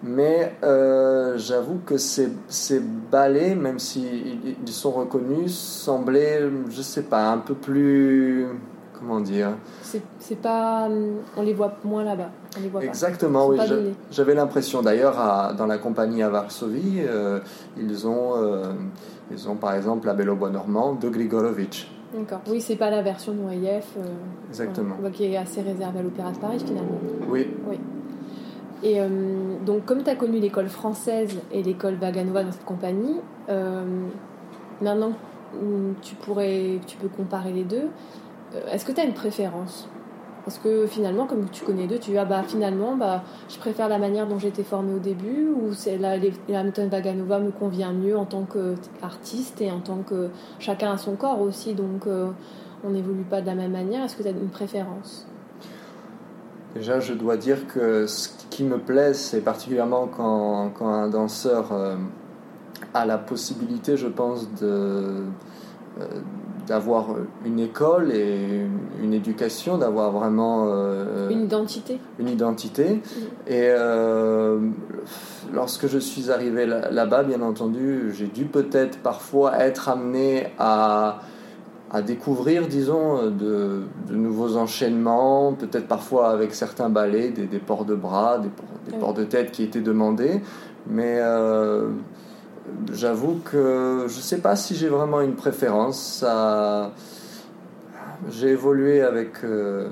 [0.04, 7.04] mais euh, j'avoue que ces, ces, ballets, même s'ils ils sont reconnus, semblaient, je sais
[7.04, 8.48] pas, un peu plus.
[9.00, 9.52] Comment dire?
[10.20, 10.90] C'est pas.
[11.38, 12.32] On les voit moins là-bas.
[12.82, 13.60] Exactement, oui.
[14.12, 17.40] J'avais l'impression d'ailleurs, dans la compagnie à Varsovie, euh,
[17.78, 18.34] ils, ont,
[19.32, 21.88] ils ont par exemple la Belle au Bois Normand de Grigorovitch.
[22.14, 22.42] D'accord.
[22.48, 23.86] Oui, c'est pas la version Noyev.
[23.98, 24.04] Euh,
[24.50, 24.96] Exactement.
[25.12, 27.00] qui est assez réservée à l'Opéra de Paris finalement.
[27.28, 27.48] Oui.
[27.68, 27.80] Oui.
[28.84, 29.08] Et euh,
[29.66, 33.84] donc, comme tu as connu l'école française et l'école Vaganova dans cette compagnie, euh,
[34.82, 35.12] maintenant
[36.02, 37.88] tu pourrais, tu peux comparer les deux.
[38.72, 39.90] Est-ce que tu as une préférence?
[40.48, 43.90] Parce que finalement, comme tu connais deux, tu dis ah bah finalement, bah, je préfère
[43.90, 46.16] la manière dont j'étais formée au début, ou la,
[46.48, 50.30] la méthode Vaganova me convient mieux en tant qu'artiste et en tant que
[50.60, 52.30] chacun a son corps aussi, donc euh,
[52.86, 54.06] on n'évolue pas de la même manière.
[54.06, 55.28] Est-ce que tu as une préférence?
[56.76, 61.74] Déjà, je dois dire que ce qui me plaît, c'est particulièrement quand, quand, un danseur
[61.74, 61.98] euh,
[62.94, 65.26] a la possibilité, je pense, de,
[66.00, 66.08] euh,
[66.68, 67.08] d'avoir
[67.46, 68.68] une école et
[69.02, 70.68] une éducation, d'avoir vraiment...
[70.68, 72.00] Euh, une identité.
[72.20, 73.02] Une identité.
[73.48, 73.70] Et
[75.54, 81.20] lorsque je suis arrivé là-bas, bien entendu, j'ai dû peut-être parfois être amené à
[81.90, 87.86] à découvrir, disons, de, de nouveaux enchaînements, peut-être parfois avec certains ballets, des, des ports
[87.86, 88.50] de bras, des,
[88.92, 90.42] des ports de tête qui étaient demandés.
[90.90, 91.88] Mais euh,
[92.92, 96.24] j'avoue que je ne sais pas si j'ai vraiment une préférence.
[98.30, 99.90] J'ai évolué avec, euh,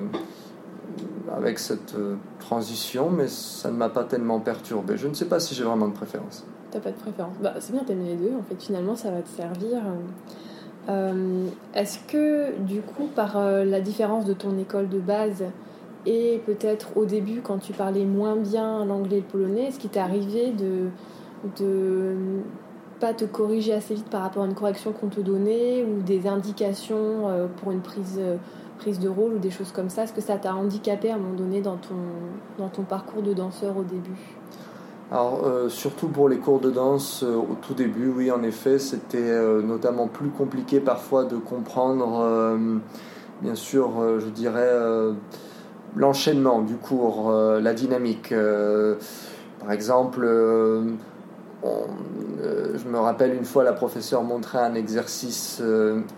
[1.36, 4.98] avec cette euh, transition, mais ça ne m'a pas tellement perturbé.
[4.98, 6.44] Je ne sais pas si j'ai vraiment de préférence.
[6.72, 8.34] T'as pas de préférence bah, C'est bien, t'aimes les deux.
[8.38, 9.82] En fait, finalement, ça va te servir.
[10.90, 15.44] Euh, est-ce que du coup, par la différence de ton école de base
[16.08, 19.90] et peut-être au début, quand tu parlais moins bien l'anglais et le polonais, est-ce qu'il
[19.90, 20.90] t'est arrivé de,
[21.60, 22.16] de
[23.00, 26.28] pas te corriger assez vite par rapport à une correction qu'on te donnait ou des
[26.28, 28.20] indications euh, pour une prise,
[28.78, 30.04] prise de rôle ou des choses comme ça.
[30.04, 31.96] Est-ce que ça t'a handicapé à un moment donné dans ton,
[32.58, 34.36] dans ton parcours de danseur au début?
[35.12, 38.80] Alors, euh, surtout pour les cours de danse, euh, au tout début, oui, en effet,
[38.80, 42.58] c'était euh, notamment plus compliqué parfois de comprendre,
[43.42, 44.72] bien sûr, je dirais,
[45.96, 48.34] l'enchaînement du cours, la dynamique.
[49.60, 50.28] par exemple,
[52.44, 55.62] je me rappelle une fois, la professeure montrait un exercice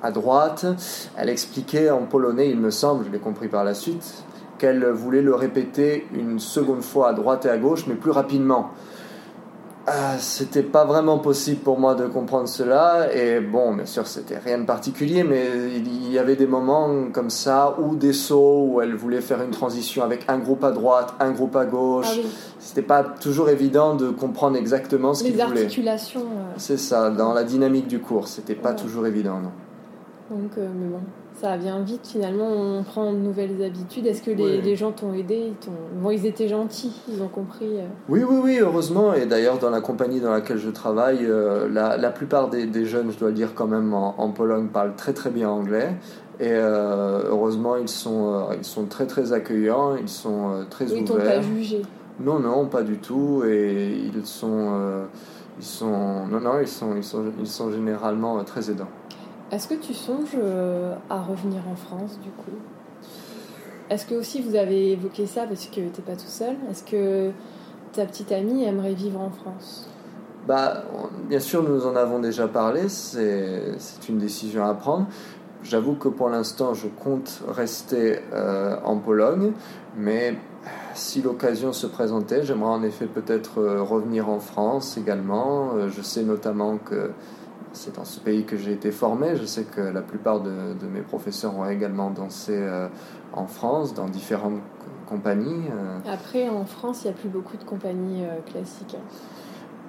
[0.04, 0.66] à droite.
[1.16, 4.24] Elle expliquait en polonais, il me semble, je l'ai compris par la suite,
[4.58, 8.72] qu'elle voulait le répéter une seconde fois à droite et à gauche, mais plus rapidement.
[9.90, 13.08] Ah, c'était pas vraiment possible pour moi de comprendre cela.
[13.16, 17.30] Et bon bien sûr c'était rien de particulier mais il y avait des moments comme
[17.30, 21.14] ça ou des sauts où elle voulait faire une transition avec un groupe à droite
[21.22, 22.06] un groupe à gauche.
[22.10, 22.28] Ah
[22.60, 25.62] c'était pas toujours évident de comprendre exactement ce qu'il voulait.
[25.62, 26.54] articulations euh.
[26.58, 30.38] c'est ça dans la dynamique du cours c'était pas toujours évident non.
[30.38, 31.00] Donc euh, mais bon
[31.40, 34.08] ça vient vite finalement, on prend de nouvelles habitudes.
[34.08, 37.86] Est-ce que les, gens t'ont aidé ils, bon, ils étaient gentils, ils ont compris euh.
[38.10, 39.14] Oui, oui, oui, heureusement.
[39.14, 43.20] Et d'ailleurs, dans la compagnie dans laquelle je travaille, euh, la, plupart des, jeunes, je
[43.20, 45.96] dois le dire quand même, en, Pologne, parlent très très bien anglais.
[46.40, 50.98] Et euh, heureusement, ils sont, ils sont très très accueillants, ils sont très ouverts.
[51.00, 51.82] Ils t'ont pas jugé?
[52.20, 53.44] Non, non, pas du tout.
[53.48, 54.72] Et ils sont,
[55.60, 58.90] ils sont, non, non, ils sont, ils sont, ils sont généralement très aidants.
[59.50, 62.58] Est-ce que tu songes euh, à revenir en France du coup?
[63.90, 66.56] Est-ce que aussi vous avez évoqué ça parce que tu n'es pas tout seul?
[66.70, 67.32] Est-ce que
[67.94, 69.88] ta petite amie aimerait vivre en France?
[70.46, 70.84] Bah,
[71.30, 73.78] Bien sûr, nous en avons déjà parlé, c'est
[74.10, 75.08] une décision à prendre.
[75.64, 79.54] J'avoue que pour l'instant, je compte rester euh, en Pologne,
[79.98, 80.36] mais
[80.94, 85.88] si l'occasion se présentait, j'aimerais en effet peut-être euh, revenir en France également.
[85.88, 87.12] je sais notamment que
[87.78, 89.36] c'est dans ce pays que j'ai été formé.
[89.36, 90.52] Je sais que la plupart de,
[90.92, 92.88] mes professeurs ont également dansé euh,
[93.34, 94.62] en France, dans différentes
[95.08, 95.68] compagnies.
[95.72, 96.12] Euh.
[96.12, 98.98] Après, en France, il n'y a plus beaucoup de compagnies euh, classiques.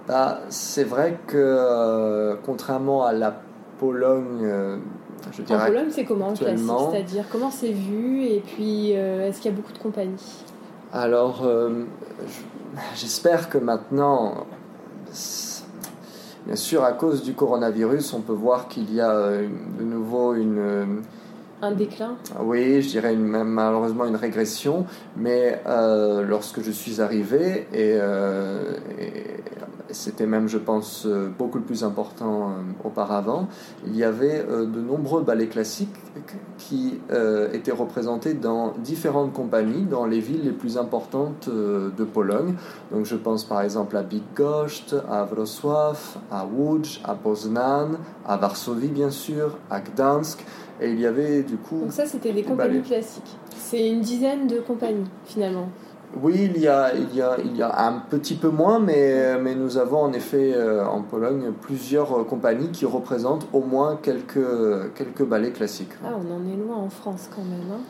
[0.07, 3.41] Bah, c'est vrai que, contrairement à la
[3.79, 4.81] Pologne,
[5.33, 5.65] je dirais.
[5.65, 6.67] En Pologne, c'est comment classique?
[6.91, 8.25] C'est-à-dire, comment c'est vu?
[8.25, 10.45] Et puis, est-ce qu'il y a beaucoup de compagnies?
[10.95, 11.47] Alors,
[12.95, 14.47] j'espère que maintenant
[16.49, 19.47] Bien sûr, à cause du coronavirus, on peut voir qu'il y a euh,
[19.79, 20.59] de nouveau une...
[20.59, 20.87] Euh,
[21.61, 22.17] un déclin.
[22.41, 27.99] Oui, je dirais une, malheureusement une régression, mais euh, lorsque je suis arrivé, et,
[29.91, 31.07] c'était même, je pense,
[31.39, 32.53] beaucoup plus important
[32.85, 33.49] auparavant,
[33.87, 35.95] il y avait de nombreux ballets classiques
[36.59, 37.01] qui
[37.53, 42.55] étaient représentés dans différentes compagnies, dans les villes les plus importantes de Pologne.
[42.93, 48.89] Donc je pense par exemple à Bydgoszcz, à Wrocław, à Łódź, à Poznan, à Varsovie
[48.89, 50.45] bien sûr, à Gdansk.
[50.81, 51.81] Et il y avait du coup.
[51.81, 53.37] Donc ça, c'était des compagnies classiques.
[53.57, 55.71] C'est une dizaine de compagnies finalement.
[56.17, 59.39] Oui, il y, a, il, y a, il y a un petit peu moins, mais,
[59.39, 64.95] mais nous avons en effet euh, en Pologne plusieurs compagnies qui représentent au moins quelques,
[64.95, 65.93] quelques ballets classiques.
[66.03, 67.71] Ah, on en est loin en France quand même.
[67.71, 67.83] Hein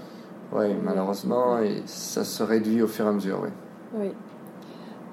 [0.52, 3.38] oui, malheureusement, et ça se réduit au fur et à mesure.
[3.42, 3.50] Oui.
[3.94, 4.10] oui.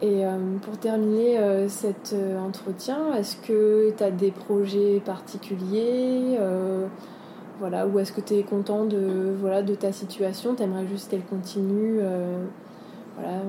[0.01, 6.39] Et euh, pour terminer euh, cet entretien, est-ce que tu as des projets particuliers
[7.57, 10.55] voilà, ou est-ce que tu es content de, voilà, de ta situation?
[10.55, 12.01] Tu aimerais juste qu'elle continue
[13.17, 13.39] voilà.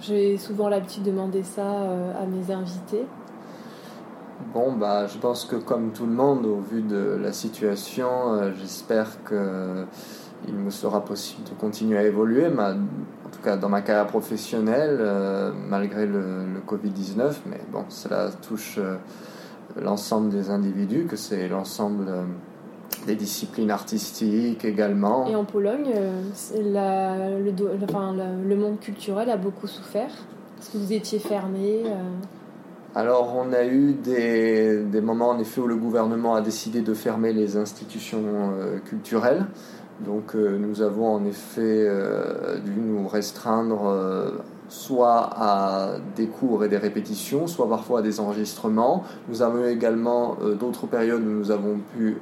[0.00, 3.06] J'ai souvent l'habitude de demander ça euh, à mes invités.
[4.52, 8.52] Bon, bah, je pense que comme tout le monde, au vu de la situation, euh,
[8.58, 9.86] j'espère que
[10.46, 15.00] il me sera possible de continuer à évoluer, en tout cas dans ma carrière professionnelle,
[15.70, 17.36] malgré le, le Covid-19.
[17.46, 18.78] Mais bon, cela touche
[19.80, 22.12] l'ensemble des individus, que c'est l'ensemble
[23.06, 25.26] des disciplines artistiques également.
[25.26, 25.90] Et en Pologne,
[26.62, 30.10] la, le, enfin, le, monde culturel a beaucoup souffert
[30.58, 31.82] Est-ce que vous étiez fermé
[32.96, 36.94] alors on a eu des, des, moments en effet où le gouvernement a décidé de
[36.94, 39.46] fermer les institutions euh, culturelles.
[40.00, 44.32] Donc euh, nous avons en effet euh, dû nous restreindre
[44.68, 49.04] soit à des cours et des répétitions, soit parfois à des enregistrements.
[49.28, 52.18] Nous avons également d'autres périodes où nous avons pu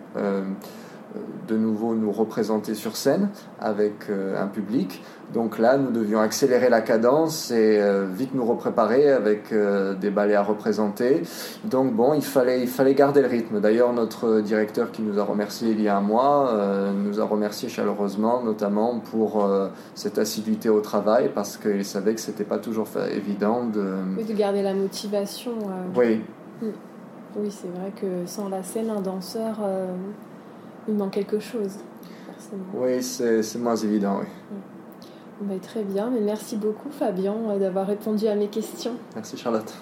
[1.48, 3.29] de nouveau nous représenter sur scène
[3.61, 5.03] avec un public.
[5.33, 10.11] Donc là, nous devions accélérer la cadence et euh, vite nous repréparer avec euh, des
[10.11, 11.22] ballets à représenter.
[11.64, 13.61] Donc bon, il fallait, il fallait garder le rythme.
[13.61, 17.25] D'ailleurs, notre directeur qui nous a remercié il y a un mois euh, nous a
[17.25, 19.48] remercié chaleureusement, notamment pour
[19.94, 23.94] cette assiduité au travail, parce qu'il savait que c'était pas toujours évident de...
[24.16, 25.53] Oui, de garder la motivation.
[25.96, 26.22] Oui.
[26.61, 26.66] Hmm.
[27.37, 29.61] Oui, c'est vrai que sans la scène, un danseur,
[30.88, 31.78] il manque quelque chose.
[32.26, 32.64] Forcément.
[32.74, 34.26] Oui, c'est moins évident, oui.
[34.50, 34.82] Hmm
[35.62, 38.92] très bien, mais merci beaucoup Fabien euh, d'avoir répondu à mes questions.
[39.14, 39.74] Merci Charlotte.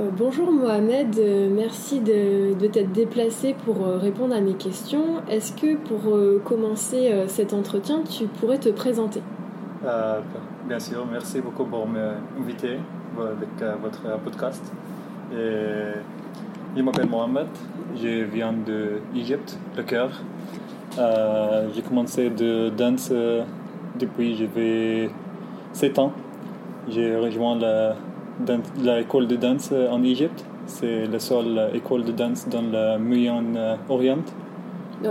[0.00, 5.22] Euh, bonjour Mohamed, euh, merci de, de t'être déplacé pour répondre à mes questions.
[5.28, 9.22] Est-ce que pour commencer cet entretien, tu pourrais te présenter?
[10.66, 12.78] Bien sûr, merci beaucoup pour m'inviter
[13.18, 14.62] avec votre podcast.
[15.32, 15.92] Et
[16.76, 17.46] je m'appelle Mohamed,
[17.96, 20.22] je viens d'Égypte, le Caire.
[20.98, 23.42] Euh, j'ai commencé de danse euh,
[23.98, 25.10] depuis j'avais
[25.72, 26.12] 7 ans.
[26.88, 27.58] J'ai rejoint
[28.82, 30.44] l'école de danse en Égypte.
[30.66, 34.24] C'est la seule école de danse dans le Moyen-Orient.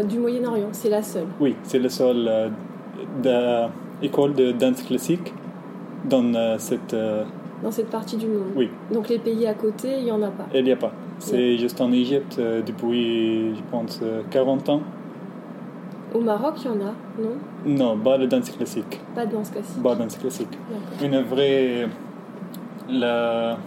[0.10, 2.50] Du Moyen-Orient, c'est la seule Oui, c'est la seule
[3.26, 3.68] euh,
[4.04, 5.34] école de danse classique
[6.06, 6.96] dans cette...
[7.64, 8.70] dans cette partie du monde Oui.
[8.92, 10.92] Donc les pays à côté, il n'y en a pas Il n'y a pas.
[11.20, 14.82] C'est juste en Égypte euh, depuis, je pense, 40 euh, ans.
[16.14, 17.36] Au Maroc, il y en a, non?
[17.66, 19.00] Non, pas de danse classique.
[19.16, 19.82] Pas de danse classique.
[19.82, 20.58] Pas de danse classique.
[21.02, 21.88] Une vraie.
[22.90, 23.58] La...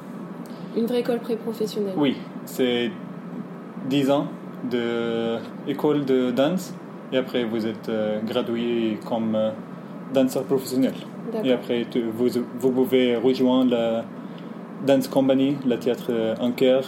[0.76, 1.94] Une vraie école pré-professionnelle.
[1.96, 2.90] Oui, c'est
[3.88, 4.26] 10 ans
[4.64, 6.74] d'école de, de danse
[7.12, 9.36] et après vous êtes euh, gradué comme
[10.14, 10.94] danseur professionnel.
[11.44, 14.04] Et après vous, vous pouvez rejoindre la
[14.86, 16.82] dance company, le théâtre Anker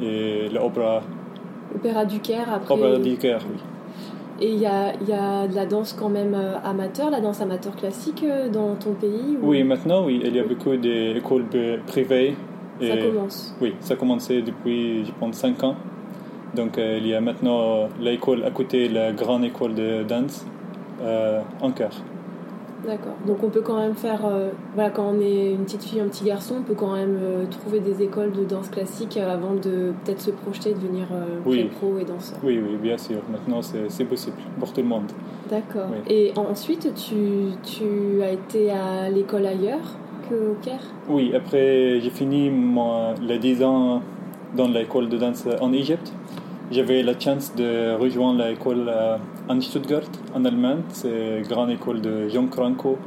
[0.00, 1.02] et l'opéra.
[1.74, 2.74] Opéra du Caire après.
[2.74, 3.58] Opéra du Caire, oui.
[4.40, 7.40] Et il y a, y a, de la danse quand même euh, amateur, la danse
[7.40, 10.20] amateur classique euh, dans ton pays Oui, maintenant, oui.
[10.24, 11.46] Il y a beaucoup d'écoles
[11.86, 12.36] privées.
[12.80, 15.74] Et, ça commence Oui, ça a commencé depuis, je pense, 5 ans.
[16.54, 20.46] Donc, euh, il y a maintenant l'école à côté, la grande école de danse,
[21.02, 22.00] euh, en Caire.
[22.88, 23.16] D'accord.
[23.26, 26.08] Donc on peut quand même faire, euh, voilà, quand on est une petite fille, un
[26.08, 29.52] petit garçon, on peut quand même euh, trouver des écoles de danse classique euh, avant
[29.52, 31.06] de peut-être se projeter, devenir
[31.44, 31.64] oui.
[31.64, 32.38] pro et danseur.
[32.42, 33.18] Oui, oui, bien sûr.
[33.30, 35.04] Maintenant c'est possible pour tout le monde.
[35.50, 35.90] D'accord.
[36.08, 40.80] Et ensuite, tu, tu as été à l'école ailleurs qu'au Caire?
[41.10, 44.02] Oui, après j'ai fini mon, les 10 ans
[44.56, 46.10] dans l'école de danse en Égypte.
[46.70, 48.90] J'avais la chance de rejoindre l'école
[49.48, 50.02] en Stuttgart,
[50.34, 50.82] en Allemagne.
[50.90, 52.98] C'est grande école de Jon Kranko.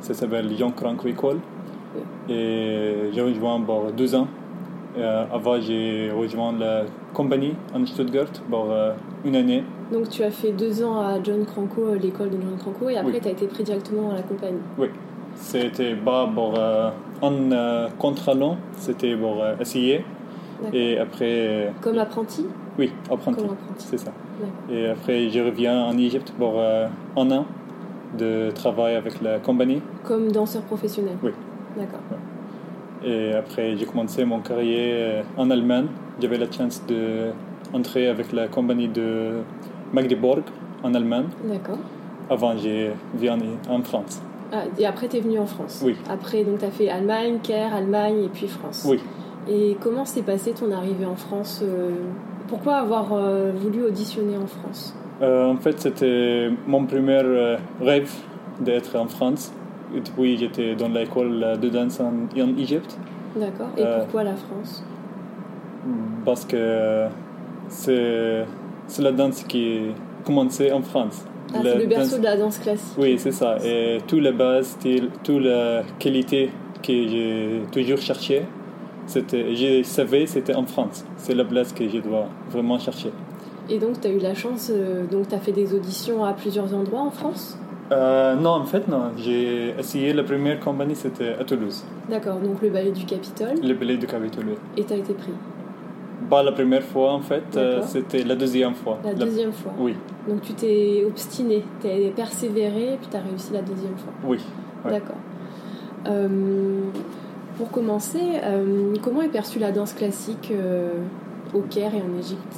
[0.00, 1.38] Ça s'appelle Jon Kranko École.
[2.28, 4.26] Et j'ai rejoint pour deux ans.
[4.96, 8.92] Euh, avant, j'ai rejoint la compagnie en Stuttgart pour euh,
[9.24, 9.64] une année.
[9.92, 12.96] Donc, tu as fait deux ans à John Kranko, euh, l'école de John Kranko, et
[12.96, 14.60] après, tu as été pris directement à la compagnie.
[14.78, 14.88] Oui.
[15.36, 20.04] C'était pas pour un contrat long, c'était pour essayer.
[20.72, 21.72] Et après.
[21.80, 22.46] Comme apprenti?
[22.78, 23.44] Oui, apprenti.
[23.78, 24.12] C'est ça.
[24.70, 27.46] Et après, je reviens en Égypte pour euh, un an
[28.18, 29.82] de travail avec la compagnie.
[30.04, 31.32] Comme danseur professionnel Oui.
[31.76, 32.00] D'accord.
[33.04, 35.86] Et après, j'ai commencé mon carrière euh, en Allemagne.
[36.20, 39.40] J'avais la chance d'entrer avec la compagnie de
[39.92, 40.42] Magdeburg
[40.82, 41.26] en Allemagne.
[41.44, 41.78] D'accord.
[42.30, 44.22] Avant, j'ai venu en France.
[44.52, 45.96] Ah, et après, tu es venu en France Oui.
[46.08, 48.86] Après, donc, tu as fait Allemagne, Caire, Allemagne et puis France.
[48.88, 49.00] Oui.
[49.48, 51.90] Et comment s'est passée ton arrivée en France euh,
[52.48, 54.94] Pourquoi avoir euh, voulu auditionner en France?
[55.22, 57.22] Euh, En fait, c'était mon premier
[57.80, 58.12] rêve
[58.60, 59.52] d'être en France.
[59.94, 62.28] Et depuis, j'étais dans l'école de danse en,
[62.58, 62.98] Égypte.
[63.36, 63.68] D'accord.
[63.76, 64.84] Et pourquoi la France?
[66.24, 67.06] Parce que
[67.68, 68.44] c'est,
[68.98, 69.92] la danse qui
[70.24, 71.24] commençait en France.
[71.54, 72.98] Ah, c'est le berceau de la danse classique.
[72.98, 73.58] Oui, c'est ça.
[73.64, 74.76] Et toutes les bases,
[75.22, 76.50] toutes les qualités
[76.82, 78.42] que j'ai toujours cherchées,
[79.06, 81.04] c'était, je savais c'était en France.
[81.16, 83.10] C'est la place que je dois vraiment chercher.
[83.70, 86.32] Et donc, tu as eu la chance, euh, donc tu as fait des auditions à
[86.34, 87.58] plusieurs endroits en France?
[87.92, 89.10] Euh, non, en fait, non.
[89.16, 93.74] J'ai essayé la première compagnie, c'était à Toulouse, D'accord, donc le ballet du Capitole, le
[93.74, 94.56] ballet de Capitole.
[94.76, 95.32] et tu as été pris?
[96.30, 97.88] Pas la première fois, en fait, euh, D'accord.
[97.88, 98.98] c'était la deuxième fois.
[99.04, 99.72] La La- deuxième fois.
[99.78, 99.94] Oui,
[100.28, 104.12] Donc tu t'es obstiné, tu as persévéré, et puis tu as réussi la deuxième fois.
[104.26, 104.38] oui.
[104.84, 104.90] Ouais.
[104.92, 105.16] D'accord.
[106.06, 106.28] Euh,
[107.56, 110.92] pour commencer, euh, comment est perçue la danse classique euh,
[111.52, 112.56] au Caire et en Égypte?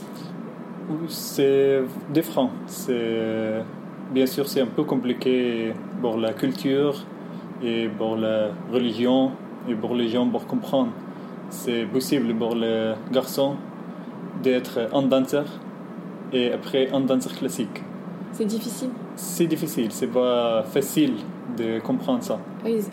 [1.09, 1.83] C'est
[2.13, 2.51] différent.
[2.67, 3.63] C'est
[4.13, 7.05] bien sûr c'est un peu compliqué pour la culture
[7.63, 9.33] et pour la religion
[9.69, 10.91] et pour les gens pour comprendre.
[11.51, 13.57] C'est possible pour les garçons
[14.43, 15.47] d'être un danseur
[16.33, 17.83] et après un danseur classique.
[18.33, 18.91] C'est difficile?
[19.17, 21.15] C'est difficile, c'est pas facile
[21.57, 22.39] de comprendre ça.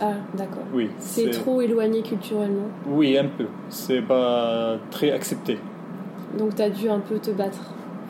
[0.01, 0.63] Ah, d'accord.
[0.73, 2.67] Oui, C'est trop éloigné culturellement.
[2.87, 3.45] Oui, un peu.
[3.69, 5.57] C'est pas très accepté.
[6.37, 7.59] Donc tu as dû un peu te battre.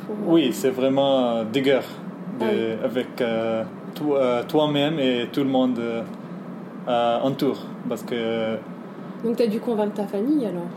[0.06, 1.88] pour- Oui, c'est vraiment des guerres
[2.40, 2.86] de- Ah oui.
[2.86, 3.64] avec euh,
[3.96, 6.02] toi- euh, toi-même et tout le monde euh,
[6.90, 7.58] euh, autour.
[7.88, 8.58] Parce que,
[9.24, 10.68] Donc tu as dû convaincre ta famille alors?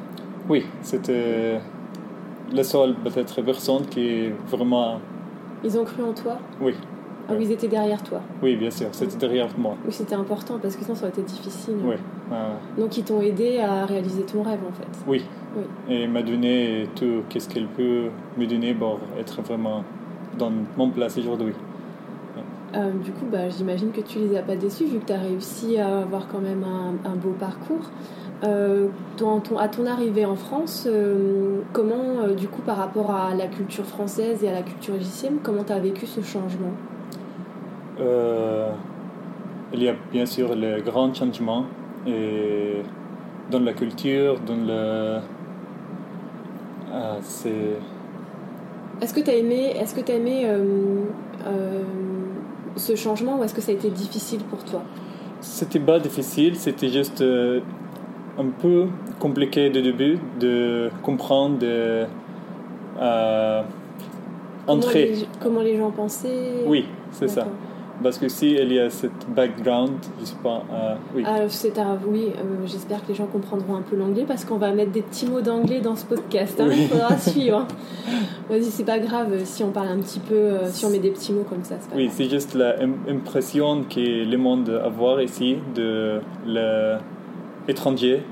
[0.48, 1.58] Oui, c'était
[2.52, 5.00] la seule peut-être personne qui vraiment.
[5.64, 6.38] Ils ont cru en toi?
[6.60, 6.74] Oui,
[7.28, 8.20] Ah oui, ils étaient derrière toi.
[8.42, 9.74] oui, bien sûr, c'était derrière moi.
[9.84, 11.74] Oui, c'était important parce que sinon ça aurait été difficile.
[11.84, 11.96] Oui,
[12.32, 14.88] euh, Donc ils t'ont aidé à réaliser ton rêve en fait.
[15.08, 15.24] oui.
[15.56, 15.62] Oui.
[15.88, 19.82] Et m'a donné tout, qu'est-ce qu'elle peut me donner pour être vraiment
[20.38, 21.54] dans mon place aujourd'hui.
[22.74, 25.18] Euh, du coup, bah, j'imagine que tu les as pas déçus vu que tu as
[25.20, 27.90] réussi à avoir quand même un, un beau parcours.
[28.44, 33.46] Euh, ton- à ton arrivée en France, euh, comment, du coup, par rapport à la
[33.46, 36.72] culture française et à la culture égyptienne, comment tu as vécu ce changement?
[38.00, 38.70] Euh,
[39.72, 41.64] il y a bien sûr les grands changements
[42.06, 42.82] et
[43.50, 45.18] dans la culture, dans le.
[46.92, 47.78] Ah, c'est.
[49.00, 51.04] Est-ce que tu as aimé, est-ce que as aimé euh,
[51.46, 51.82] euh,
[52.76, 54.82] ce changement ou est-ce que ça a été difficile pour toi?
[55.40, 57.60] C'était pas difficile, c'était juste euh,
[58.38, 58.86] un peu
[59.18, 62.06] compliqué de début de comprendre, de.
[63.00, 63.62] euh,
[64.66, 65.04] comment entrer.
[65.06, 66.64] les, comment les gens pensaient?
[66.66, 67.46] Oui, c'est ça.
[68.02, 70.62] Parce que si il y a cette background, je sais pas.
[70.72, 71.22] euh, oui.
[71.26, 74.58] Ah, c'est un- oui, euh, j'espère que les gens comprendront un peu l'anglais parce qu'on
[74.58, 76.60] va mettre des petits mots d'anglais dans ce podcast.
[76.60, 76.76] hein, Oui.
[76.82, 77.66] Il faudra suivre.
[78.50, 81.10] Vas-y, c'est pas grave si on parle un petit peu, euh, si on met des
[81.10, 81.76] petits mots comme ça.
[81.76, 86.20] pas Oui, c'est juste l'impression que le monde a avoir ici de
[87.66, 88.22] l'étranger,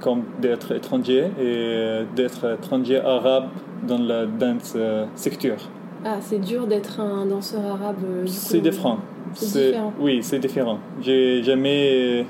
[0.00, 3.48] comme d'être étranger et d'être étranger arabe
[3.86, 5.56] dans la dance euh, secteur.
[6.04, 7.96] Ah, c'est dur d'être un danseur arabe.
[8.04, 8.98] euh, C'est différent.
[9.34, 9.92] C'est différent.
[10.00, 10.78] Oui, c'est différent.
[11.00, 12.26] J'ai jamais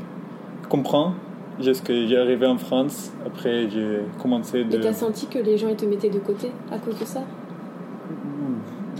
[0.68, 0.98] compris
[1.60, 3.12] jusqu'à j'ai arrivé en France.
[3.26, 4.76] Après, j'ai commencé de.
[4.76, 7.20] Et t'as senti que les gens ils te mettaient de côté à cause de ça?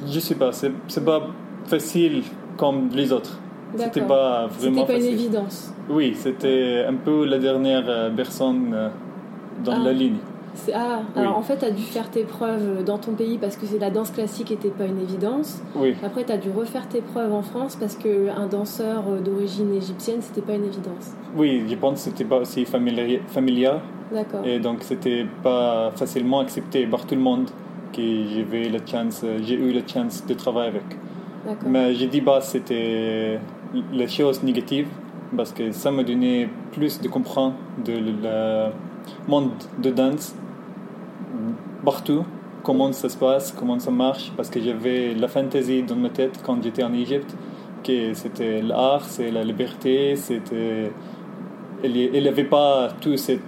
[0.07, 1.29] Je sais pas, c'est pas
[1.67, 2.23] facile
[2.57, 3.39] comme les autres.
[3.77, 5.15] C'était pas C'était vraiment pas une facile.
[5.15, 5.75] évidence.
[5.89, 8.89] Oui, c'était un peu la dernière euh, personne euh,
[9.65, 9.85] dans Ah.
[9.85, 10.17] la ligne.
[10.75, 11.21] Ah, Oui.
[11.23, 13.79] alors en fait, tu as dû faire tes preuves dans ton pays parce que c'est
[13.79, 15.61] la danse classique n'était pas une évidence.
[15.77, 20.19] Oui, Après, tu as dû refaire tes preuves en France parce qu'un danseur d'origine égyptienne,
[20.21, 21.15] c'était pas une évidence.
[21.37, 23.81] oui, je pense que c'était pas aussi familier, familial
[24.13, 24.43] D'accord.
[24.47, 27.51] et donc c'était pas facilement accepté par tout le monde
[27.93, 28.03] que
[28.35, 30.85] j'avais la chance, j'ai eu la chance de travailler avec.
[31.47, 31.69] D'accord.
[31.69, 33.39] Mais je dis pas que c'était
[33.93, 34.87] la chose négative
[35.37, 38.71] parce que ça m'a donné plus de comprendre de le
[39.29, 39.51] monde
[39.83, 40.35] de danse
[41.85, 42.25] partout,
[42.63, 46.41] comment ça se passe, comment ça marche, parce que j'avais la fantaisie dans ma tête
[46.45, 47.35] quand j'étais en Égypte
[47.85, 50.91] que c'était l'art, c'est la liberté, c'était
[51.85, 53.41] il n'y avait pas tout cette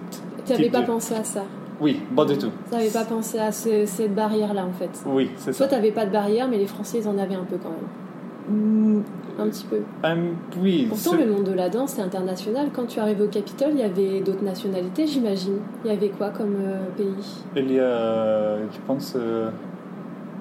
[0.44, 1.44] Tu n'avais pas de- pensé à ça?
[1.80, 2.50] oui, pas du tout.
[2.70, 4.90] Tu n'avais pas pensé à ce- cette barrière-là, en fait?
[5.06, 5.68] Oui, c'est Toi, ça.
[5.68, 9.02] tu n'avais pas de barrière, mais les Français, ils en avaient un peu quand même.
[9.38, 9.80] Un petit peu.
[10.04, 12.68] um, oui, Pourtant, le monde de la danse, c'est international.
[12.72, 15.58] Quand tu arrives au Capitole, il y avait d'autres nationalités, j'imagine.
[15.84, 17.42] Il y avait quoi comme euh, pays?
[17.54, 19.50] Il y a, je pense, euh,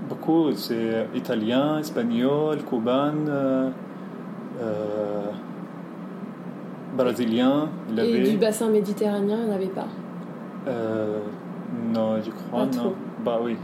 [0.08, 3.70] beaucoup, c'est italien, espagnol, cubain, euh,
[6.98, 8.32] brésilien, il Et avait.
[8.32, 9.88] du bassin méditerranéen, il n'y en avait pas?
[11.94, 12.72] non, je crois, Pas non.
[12.72, 12.94] trop.
[13.24, 13.58] Bah oui.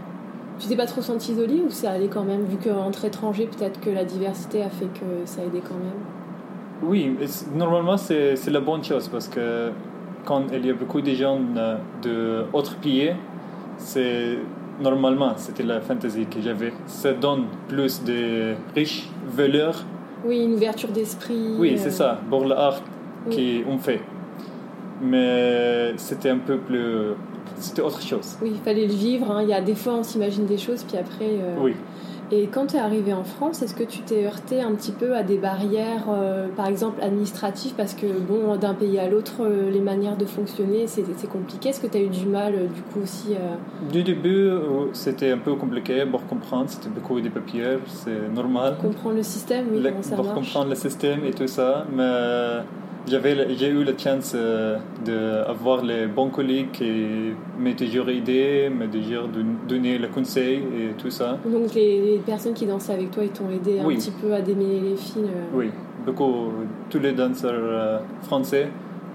[0.61, 3.79] Tu t'es pas trop senti isolé ou ça allait quand même Vu qu'entre étrangers, peut-être
[3.79, 6.01] que la diversité a fait que ça aidait quand même?
[6.83, 7.15] Oui,
[7.55, 9.71] normalement, c'est la bonne chose parce que
[10.23, 13.11] quand il y a beaucoup de gens euh, de autres pays,
[13.77, 14.37] c'est
[14.79, 16.73] normalement, c'était la fantaisie que j'avais.
[16.85, 19.83] Ça donne plus de riches valeurs
[20.25, 21.55] Oui, une ouverture d'esprit.
[21.57, 22.81] Oui, euh, c'est ça, pour l'art
[23.27, 23.63] oui.
[23.65, 24.01] qu'on fait.
[25.01, 27.13] mais c'était un peu plus.
[27.57, 28.37] C'était autre chose.
[28.41, 29.31] Oui, il fallait le vivre.
[29.31, 29.41] hein.
[29.43, 31.25] Il y a des fois, on s'imagine des choses, puis après.
[31.41, 31.73] euh, Oui.
[32.33, 35.17] Et quand tu es arrivé en France, est-ce que tu t'es heurté un petit peu
[35.17, 39.69] à des barrières, euh, par exemple administratives, parce que bon, d'un pays à l'autre, euh,
[39.69, 41.67] les manières de fonctionner, c'est compliqué.
[41.69, 43.35] Est-ce que tu as eu du mal, du coup aussi
[43.91, 44.49] Du début,
[44.93, 46.69] c'était un peu compliqué pour comprendre.
[46.69, 48.77] C'était beaucoup de papiers, c'est normal.
[48.81, 51.85] comprendre le système, oui, Le- comment ça pour marche comprendre le système et tout ça.
[51.93, 52.61] Mais
[53.07, 58.87] j'avais, j'ai eu la chance euh, d'avoir les bons collègues qui m'ont toujours aidé, m'ont
[58.89, 61.37] toujours don- donné le conseil et tout ça.
[61.45, 63.95] Donc les, les personnes qui dansaient avec toi, ils t'ont aidé un Oui.
[63.97, 65.17] petit peu à démêler les fils.
[65.17, 65.69] euh, Oui,
[66.05, 66.51] beaucoup,
[66.89, 68.67] tous les danseurs euh, français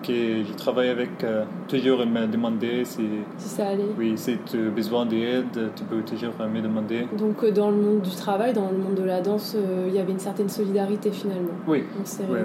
[0.02, 3.02] que je travaille avec, euh, toujours ils me demandaient si,
[3.38, 3.82] si ça allait.
[3.98, 7.06] oui, si tu as besoin d'aide, tu peux toujours me demander.
[7.18, 9.56] Donc dans le monde du travail, dans le monde de la danse,
[9.88, 11.54] il y avait une certaine solidarité finalement.
[11.66, 12.36] Oui, On coudes.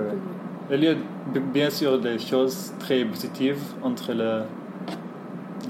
[0.69, 0.93] Il y a
[1.53, 4.45] bien sûr des choses très positives entre la,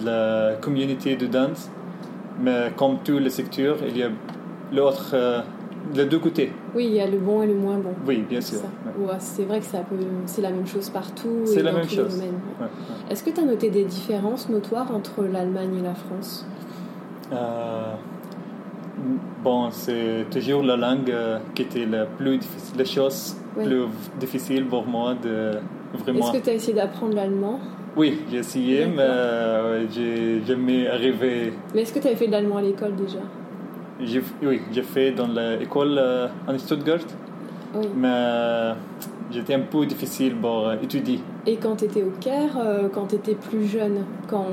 [0.04, 1.70] la communauté de danse,
[2.42, 4.10] mais comme tous les secteurs, il y a
[4.72, 5.42] l'autre, euh,
[5.96, 6.52] les deux côtés.
[6.76, 7.94] Oui, il y a le bon et le moins bon.
[8.08, 8.60] Oui, bien sûr.
[8.60, 8.66] ça.
[9.00, 9.06] Ouais.
[9.08, 11.42] Ouais, c'est vrai que ça peut- c'est la même chose partout.
[11.46, 12.18] C'est la dans même tous chose.
[12.20, 12.26] Ouais,
[12.62, 12.68] ouais.
[13.10, 16.46] Est-ce que tu as noté des différences notoires entre l'Allemagne et la France?
[17.34, 17.94] Euh,
[19.44, 23.86] bon, c'est toujours la langue euh, qui était la plus difficile, la chose Plus
[24.20, 25.52] difficile pour moi de
[26.04, 26.20] vraiment.
[26.20, 27.60] Est-ce que tu as essayé d'apprendre l'allemand?
[27.98, 31.52] Oui, j'ai essayé, mais euh, j'ai jamais arrivé.
[31.76, 33.20] Mais est-ce que tu avais fait de l'allemand à l'école déjà?
[34.44, 37.00] Oui, j'ai fait dans l'école euh, en Stuttgart.
[37.74, 37.88] Oui.
[37.96, 38.74] mais euh,
[39.32, 41.20] j'étais un peu difficile pour euh, étudier.
[41.46, 44.46] Et quand tu étais au Caire, euh, quand tu étais plus jeune, quand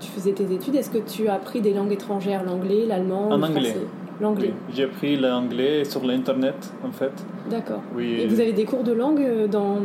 [0.00, 3.36] tu faisais tes études, est-ce que tu as appris des langues étrangères, l'anglais, l'allemand, En
[3.36, 3.60] le anglais.
[3.70, 3.86] français?
[4.20, 7.12] L'anglais, Oui, J'ai appris l'anglais sur l'internet en fait.
[7.48, 7.80] d'accord.
[7.96, 9.78] Oui, Et vous avez des cours de langue euh, dans,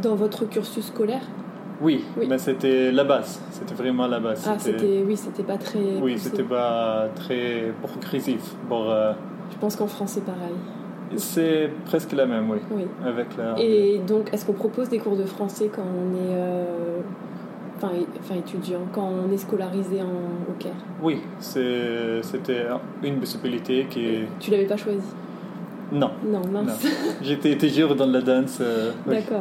[0.00, 1.22] dans votre cursus scolaire?
[1.82, 2.26] Oui, Oui.
[2.28, 3.40] mais c'était la base.
[3.50, 4.42] C'était vraiment la base.
[4.48, 5.78] Ah, c'était oui, c'était pas très.
[6.00, 8.54] Oui, c'était pas très progressif.
[8.68, 9.12] Bon, euh,
[9.50, 10.54] Je pense qu'en France c'est pareil.
[11.16, 12.84] c'est presque la même, oui, Oui.
[13.04, 13.54] avec la.
[13.60, 17.00] Et donc, est-ce qu'on propose des cours de français quand on est, euh,
[17.84, 20.72] enfin, étudiant, quand on est scolarisé en, au Caire
[21.02, 22.66] Oui, c'était
[23.02, 24.20] une possibilité qui.
[24.40, 25.00] Tu l'avais pas choisi?
[25.92, 26.84] Non, Non, mince.
[27.22, 28.58] j'étais toujours dans la danse.
[28.60, 29.14] euh, oui.
[29.14, 29.40] D'accord.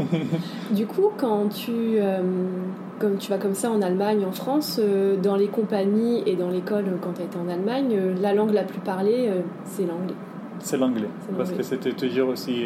[0.72, 2.20] du coup, quand tu, euh,
[3.00, 6.52] comme tu vas comme ça en Allemagne, en France, euh, dans les compagnies et dans
[6.52, 9.32] l'école, quand tu été en Allemagne, la langue la plus parlée,
[9.64, 10.14] c'est l'anglais.
[10.60, 11.10] C'est l'anglais.
[11.36, 12.66] Parce que c'était toujours aussi.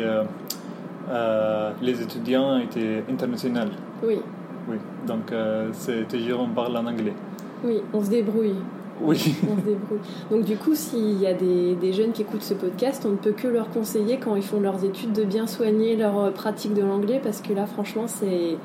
[1.81, 3.61] les étudiants étaient internationaux.
[4.03, 4.19] Oui,
[4.67, 7.13] Oui, donc euh, c'est toujours on parle en anglais.
[7.63, 8.55] oui, on se débrouille.
[9.01, 9.99] Oui, On se débrouille.
[10.29, 13.15] Donc du coup, s'il y a des, des jeunes qui écoutent ce podcast, on ne
[13.15, 16.73] peut que leur conseiller quand ils font leurs études de bien soigner leur euh, pratique
[16.73, 18.57] de l'anglais parce que là, franchement, c'est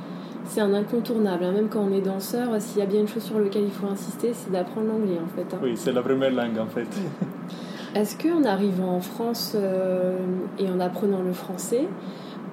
[0.47, 1.45] c'est un incontournable.
[1.45, 1.53] hein.
[1.53, 3.86] Même quand on est danseur, s'il y a bien une chose sur laquelle il faut
[3.86, 5.55] insister, c'est d'apprendre l'anglais en fait.
[5.55, 5.59] hein.
[5.62, 6.88] oui, c'est la première langue en fait.
[7.95, 10.18] Est-ce qu'en arrivant en France euh,
[10.59, 11.86] et en apprenant le français,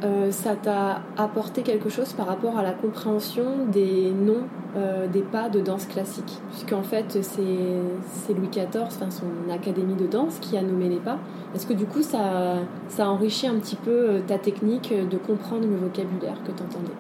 [0.04, 5.22] euh, ça t'a apporté quelque chose par rapport à la compréhension des noms euh, des
[5.22, 6.40] pas de danse classique?
[6.50, 11.18] Puisqu'en fait, c'est Louis XIV, enfin son académie de danse, qui a nommé les pas.
[11.54, 12.56] Est-ce que du coup, ça,
[12.88, 16.94] ça enrichit un petit peu euh, ta technique de comprendre le vocabulaire que tu entendais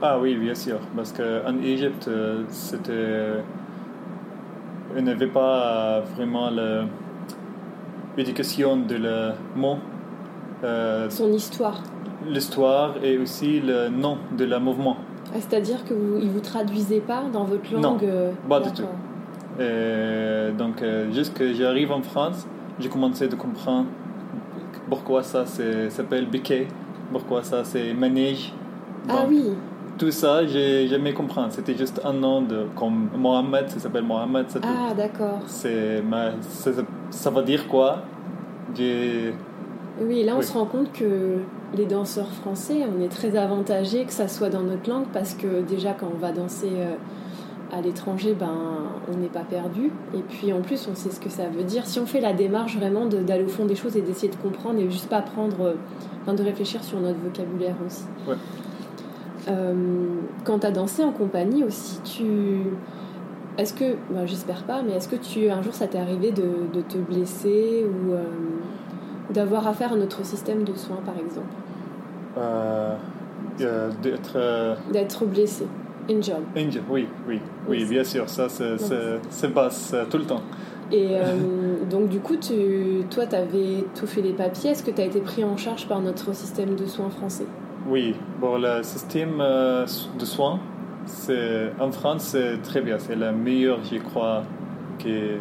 [0.00, 2.08] Ah oui, bien sûr, parce qu'en Égypte,
[2.48, 3.42] c'était.
[4.96, 6.48] On n'avait pas vraiment
[8.16, 9.78] l'éducation de le mot,
[10.64, 11.82] euh, Son histoire.
[12.28, 14.96] L'histoire et aussi le nom de le mouvement.
[15.34, 18.68] Ah, C'est-à-dire qu'ils ne vous traduisaient pas dans votre langue Non, euh, pas du.
[19.58, 22.46] Et donc, euh, juste que j'arrive en France,
[22.78, 23.86] j'ai commencé à comprendre
[24.88, 26.68] pourquoi ça s'appelle biquet,
[27.10, 28.52] pourquoi ça c'est manège.
[29.08, 29.44] Ah oui,
[29.98, 31.40] Tout ça, j'ai jamais compris.
[31.50, 34.58] C'était juste un nom de, comme Mohamed, ça s'appelle Mohamed, tout.
[34.62, 35.40] ah d'accord.
[35.46, 36.02] C'est,
[36.42, 36.70] ça,
[37.10, 38.02] ça veut dire quoi?
[38.74, 39.32] J'ai-
[40.02, 40.44] Oui, là on Oui.
[40.44, 41.38] se rend compte que
[41.74, 45.62] les danseurs français, on est très avantagés que ça soit dans notre langue parce que
[45.62, 46.94] déjà quand on va danser euh,
[47.72, 48.54] à l'étranger, ben
[49.12, 49.90] on n'est pas perdu.
[50.14, 51.86] Et puis en plus on sait ce que ça veut dire.
[51.86, 54.78] Si on fait la démarche vraiment d'aller au fond des choses et d'essayer de comprendre
[54.78, 55.74] et juste pas prendre, euh,
[56.22, 58.04] enfin, de réfléchir sur notre vocabulaire aussi.
[58.28, 58.36] Ouais.
[59.48, 59.74] Euh,
[60.44, 62.62] quand tu as dansé en compagnie aussi, tu...
[63.58, 66.50] Est-ce que, ben, j'espère pas, mais est-ce que tu, un jour ça t'est arrivé de,
[66.74, 68.22] de te blesser ou euh,
[69.30, 71.54] d'avoir affaire à notre système de soins par exemple.
[72.38, 72.94] Euh,
[73.60, 75.66] euh, d'être euh, D'être blessé,
[76.10, 76.42] injured.
[76.56, 80.42] injured, oui, oui, oui, bien sûr, ça c'est passe tout le temps.
[80.92, 81.16] Et
[81.90, 85.06] donc du coup, tu, toi tu avais tout fait les papiers, est-ce que tu as
[85.06, 87.46] été pris en charge par notre système de soins français?
[87.88, 90.58] Oui, bon, le système de soins,
[91.06, 92.98] c'est, en France, c'est très bien.
[92.98, 94.42] C'est le meilleur, je crois,
[94.98, 95.38] que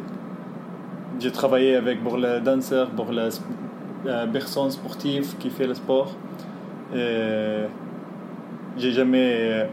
[1.19, 3.29] j'ai travaillé avec pour les danseurs, pour les
[4.07, 6.13] euh, personnes sportives qui font le sport.
[6.95, 7.63] Et
[8.77, 9.67] j'ai jamais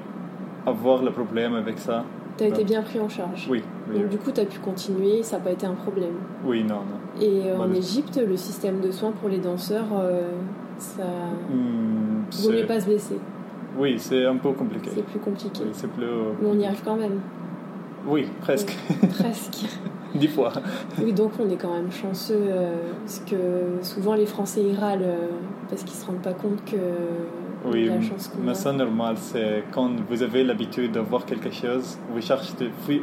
[0.67, 2.05] avoir le problème avec ça.
[2.37, 3.63] Tu as été bien pris en charge Oui.
[3.91, 6.15] oui Donc, du coup, tu as pu continuer, ça n'a pas été un problème
[6.45, 7.21] Oui, non, non.
[7.21, 10.31] Et euh, en Égypte, le système de soins pour les danseurs, euh,
[10.79, 11.05] ça.
[11.51, 13.19] Hmm, Vaut mieux pas se blesser.
[13.79, 14.91] Oui, c'est un peu compliqué.
[14.95, 15.61] C'est plus compliqué.
[15.63, 16.07] Oui, c'est plus...
[16.41, 17.21] Mais on y arrive quand même.
[18.07, 18.77] Oui, presque.
[19.11, 19.67] Presque.
[20.19, 20.53] Dix fois.
[21.03, 25.07] Oui, donc on est quand même chanceux, euh, parce que souvent les Français y râlent
[25.69, 26.77] parce qu'ils se rendent pas compte que
[27.65, 28.55] oui, la chance qu'on mais a.
[28.55, 29.17] c'est normal.
[29.19, 32.53] C'est quand vous avez l'habitude de voir quelque chose, vous cherchez,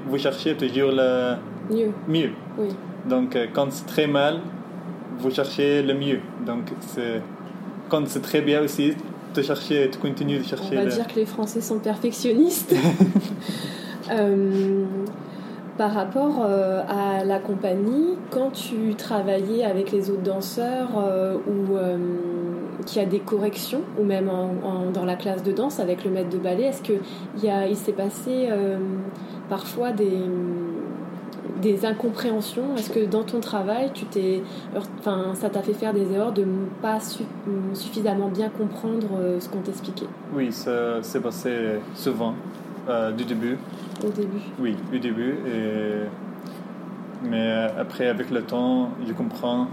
[0.07, 1.35] vous cherchez toujours le
[1.71, 1.91] mieux.
[2.07, 2.31] mieux.
[2.57, 2.67] Oui.
[3.07, 4.41] Donc quand c'est très mal,
[5.17, 6.19] vous cherchez le mieux.
[6.45, 7.21] Donc c'est
[7.89, 8.93] quand c'est très bien aussi,
[9.33, 10.73] tu cherches, tu continues de chercher.
[10.73, 10.91] On va le...
[10.91, 12.75] dire que les Français sont perfectionnistes.
[14.11, 14.85] euh,
[15.79, 21.77] par rapport euh, à la compagnie, quand tu travaillais avec les autres danseurs euh, ou
[22.85, 24.29] qu'il y a des corrections, ou même
[24.93, 26.99] dans la classe de danse avec le maître de ballet, est-ce qu'il
[27.41, 28.77] il s'est passé euh,
[29.49, 32.75] parfois des, incompréhensions?
[32.77, 34.41] Est-ce que dans ton travail, tu t'es,
[34.75, 37.23] enfin, ça t'a fait faire des erreurs de ne pas su,
[37.73, 40.07] suffisamment bien comprendre euh, ce qu'on t'expliquait?
[40.33, 42.33] Oui, ça s'est passé souvent,
[42.89, 43.57] euh, du début.
[44.03, 45.35] Au début Oui, au début.
[45.47, 46.07] Et...
[47.23, 49.67] Mais après, avec le temps, je comprends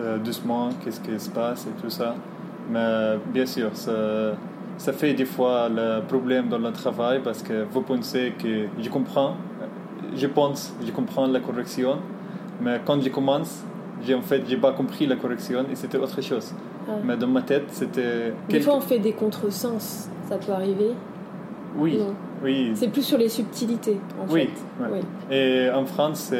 [0.00, 2.14] euh, doucement qu'est-ce qui se passe et tout ça.
[2.70, 4.32] Mais bien sûr, ça,
[4.78, 8.88] ça fait des fois le problème dans le travail parce que vous pensez que je
[8.88, 9.36] comprends,
[10.14, 11.98] je pense, je comprends la correction,
[12.60, 13.64] mais quand je commence,
[14.04, 16.52] j'ai en fait, j'ai pas compris la correction et c'était autre chose.
[16.88, 16.92] Ah.
[17.04, 18.32] Mais dans ma tête, c'était.
[18.48, 20.92] Des fois, on fait des contresens, ça peut arriver.
[21.76, 22.14] Oui, non.
[22.42, 22.72] Oui.
[22.74, 24.82] C'est plus sur les subtilités, en oui, fait.
[24.82, 24.90] Ouais.
[24.92, 25.00] Oui.
[25.36, 26.32] Et en France,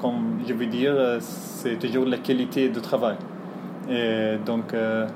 [0.00, 3.16] comme je veux dire, c'est toujours la qualité du travail.
[3.88, 5.06] Et donc, euh,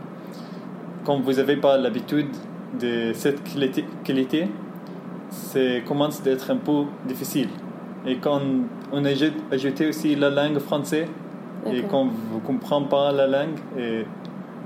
[1.05, 2.29] quand vous n'avez pas l'habitude
[2.81, 3.41] de cette
[4.05, 4.49] qualité,
[5.31, 7.49] ça commence d'être un peu difficile.
[8.07, 8.41] Et quand
[8.93, 9.11] on a
[9.51, 11.09] ajouté aussi la langue française,
[11.67, 14.07] et quand vous ne comprenez pas la langue, et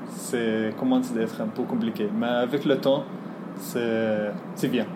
[0.08, 0.36] ça
[0.78, 2.08] commence d'être un peu compliqué.
[2.16, 3.04] Mais avec le temps,
[3.56, 4.86] c'est bien.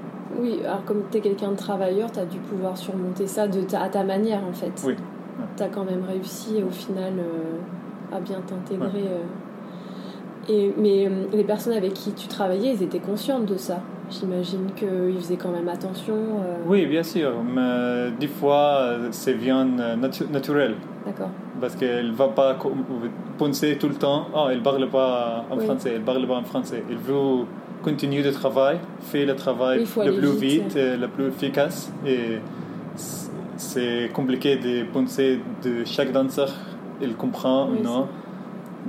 [0.40, 3.60] Oui, alors comme tu es quelqu'un de travailleur, tu as dû pouvoir surmonter ça de
[3.62, 4.72] ta, à ta manière en fait.
[4.86, 4.94] Oui.
[5.56, 8.86] Tu as quand même réussi au final euh, à bien t'intégrer.
[8.86, 9.08] Ouais.
[9.08, 10.50] Euh.
[10.50, 13.80] Et, mais euh, les personnes avec qui tu travaillais, ils étaient conscientes de ça.
[14.10, 16.14] J'imagine qu'ils faisaient quand même attention.
[16.14, 16.56] euh.
[16.66, 20.76] Oui, bien sûr, mais des fois, c'est bien natu naturel.
[21.04, 21.28] D'accord.
[21.60, 22.56] Parce qu'elle ne va pas
[23.36, 25.64] penser tout le temps, oh, elle ne parle pas en Oui.
[25.64, 26.82] français, elle ne parle pas en français.
[26.88, 27.44] Elle veut
[27.82, 30.62] continuer le travail, faire le travail le plus vite.
[30.64, 31.92] vite, et le plus efficace.
[32.06, 32.38] Et
[33.56, 36.52] c'est compliqué de penser de chaque danseur,
[37.00, 38.06] il comprend Oui, ou non.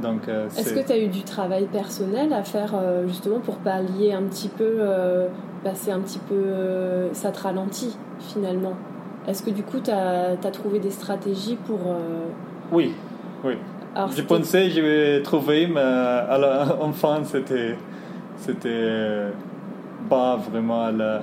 [0.02, 3.58] Donc, euh, Est-ce que tu as eu du travail personnel à faire euh, justement pour
[3.58, 5.28] pallier un petit peu, euh,
[5.64, 8.74] passer un petit peu, euh, ça te ralentit finalement?
[9.28, 11.80] Est-ce que du coup tu as, trouvé des stratégies pour...
[12.72, 12.94] Oui,
[13.44, 13.54] oui.
[13.96, 17.76] alors, Je pensais que je vais trouver, mais à la, enfin, c'était,
[18.40, 19.32] c'était
[20.10, 21.22] pas vraiment la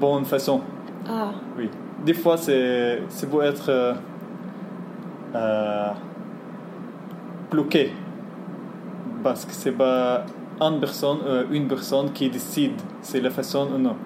[0.00, 0.60] bonne façon.
[1.08, 1.68] Ah, Oui.
[2.04, 3.94] Des fois, c'est, c'est pour être euh,
[5.34, 5.90] euh,
[7.50, 7.92] bloqué.
[9.22, 10.24] Parce que c'est pas
[10.60, 13.96] une personne, euh, une personne qui décide c'est la façon ou non.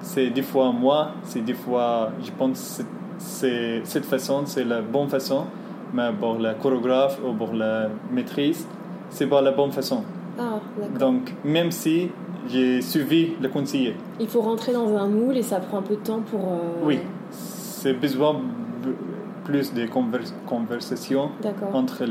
[0.00, 2.84] C'est des fois moi, c'est des fois, je pense que
[3.18, 5.46] c'est, cette façon, c'est la bonne façon,
[5.92, 8.66] mais pour la chorégraphe ou pour la maîtrise,
[9.10, 10.02] c'est pas la bonne façon.
[10.38, 10.98] Ah d'accord.
[10.98, 12.10] Donc, même si
[12.48, 15.94] j'ai suivi le conseiller, Il faut rentrer dans un moule et ça prend un peu
[15.94, 16.40] de temps pour...
[16.40, 16.98] euh, Oui,
[17.30, 18.36] c'est besoin
[19.44, 22.04] plus de convers- conversations D'accord, entre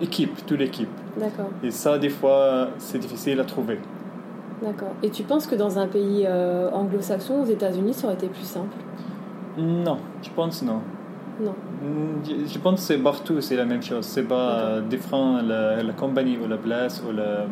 [0.00, 0.88] l'équipe, toute l'équipe.
[1.18, 3.78] d'accord, Et ça, des fois, c'est difficile à trouver.
[4.62, 4.92] d'accord.
[5.02, 8.44] Et tu penses que dans un pays euh, anglo-saxon, aux États-Unis, ça aurait été plus
[8.44, 8.76] simple?
[9.58, 10.80] Non, je pense non.
[11.40, 11.54] Non.
[11.82, 14.04] Mm, Je pense que c'est partout, c'est la même chose.
[14.06, 17.46] C'est pas euh, différent la, la compagnie ou la place ou la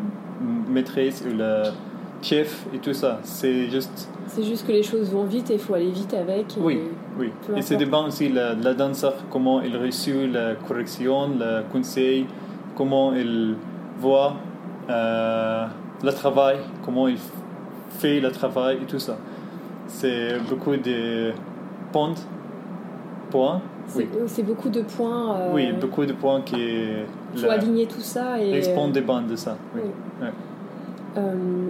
[0.69, 1.65] maîtrise ou le
[2.23, 3.19] chef et tout ça.
[3.23, 6.57] C'est juste C'est juste que les choses vont vite et il faut aller vite avec.
[6.57, 6.81] et- Oui,
[7.19, 7.31] oui.
[7.57, 12.27] Et c'est dépend aussi la, la danseur, comment il reçoit la correction, le conseil,
[12.75, 13.55] comment il
[14.01, 14.37] voit
[14.89, 15.67] euh,
[16.03, 17.19] le travail, comment il
[17.99, 19.17] fait le travail et tout ça.
[19.87, 21.33] C'est beaucoup de
[21.93, 22.15] points.
[23.89, 24.09] C'est Oui.
[24.27, 25.37] c'est beaucoup de points.
[25.37, 26.57] euh, oui, beaucoup de points qui
[27.35, 28.53] Il faut aligner tout ça et.
[28.61, 29.57] répondent dépendent de ça.
[29.75, 29.83] Oui.
[29.85, 30.27] Oui.
[30.27, 30.33] Ouais.
[31.19, 31.67] Euh,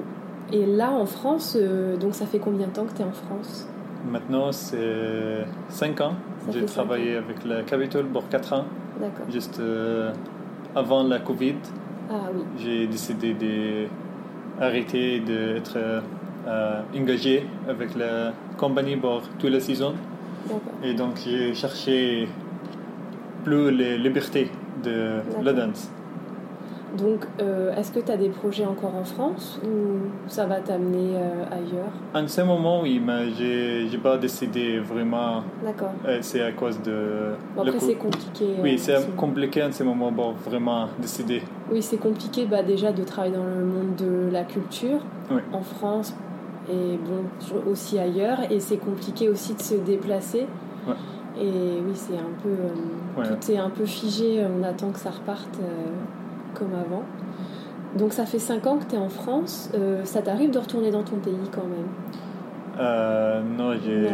[0.53, 3.13] et là, en France, euh, donc ça fait combien de temps que tu es en
[3.13, 3.69] France?
[4.11, 6.15] Maintenant, c'est 5 ans.
[6.53, 8.65] J'ai travaillé avec le Capitol pour 4 ans,
[9.01, 9.27] D'accord.
[9.31, 10.13] juste euh,
[10.77, 11.55] avant la Covid.
[12.11, 13.35] Ah oui, J'ai décidé
[14.61, 19.95] d'arrêter d'être euh, engagé avec la compagnie pour toute la saison.
[20.83, 22.29] Et donc, j'ai cherché
[23.45, 24.51] plus les libertés
[24.83, 25.91] de la danse.
[26.97, 31.17] Donc, euh, est-ce que tu as des projets encore en France ou ça va t'amener
[31.17, 31.93] euh, ailleurs?
[32.15, 35.43] En ce moment, oui, mais j'ai j'ai pas décidé vraiment.
[35.65, 35.93] D'accord.
[36.07, 37.33] euh, c'est à cause de.
[37.57, 38.47] Bon, après, c'est compliqué.
[38.63, 41.43] Oui, c'est compliqué en ce moment pour vraiment décider.
[41.71, 45.01] Oui, c'est compliqué bah, déjà de travailler dans le monde de la culture
[45.33, 45.41] Oui.
[45.53, 46.15] en France
[46.71, 47.25] et bon,
[47.71, 48.39] aussi ailleurs.
[48.51, 50.47] Et c'est compliqué aussi de se déplacer.
[50.87, 50.95] Ouais.
[51.41, 52.49] Et oui, c'est un peu.
[52.51, 53.23] euh, Ouais.
[53.29, 54.45] Tout est un peu figé.
[54.45, 55.67] On attend que ça reparte euh,
[56.55, 57.03] comme avant.
[57.97, 59.71] Donc, ça fait 5 ans que tu es en France.
[59.75, 61.87] Euh, ça t'arrive de retourner dans ton pays quand même?
[62.81, 64.09] Euh, non, j'ai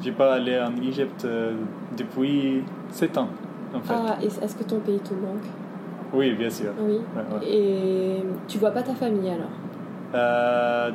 [0.00, 1.24] j'ai pas allé en Égypte
[1.96, 3.28] depuis 7 ans,
[3.72, 3.94] en fait.
[3.96, 5.46] Ah, est-ce que ton pays te manque?
[6.12, 6.72] Oui, bien sûr.
[6.80, 6.94] Oui.
[6.96, 7.46] Ouais.
[7.48, 8.16] Et
[8.48, 9.50] tu vois pas ta famille alors?
[10.16, 10.90] Euh,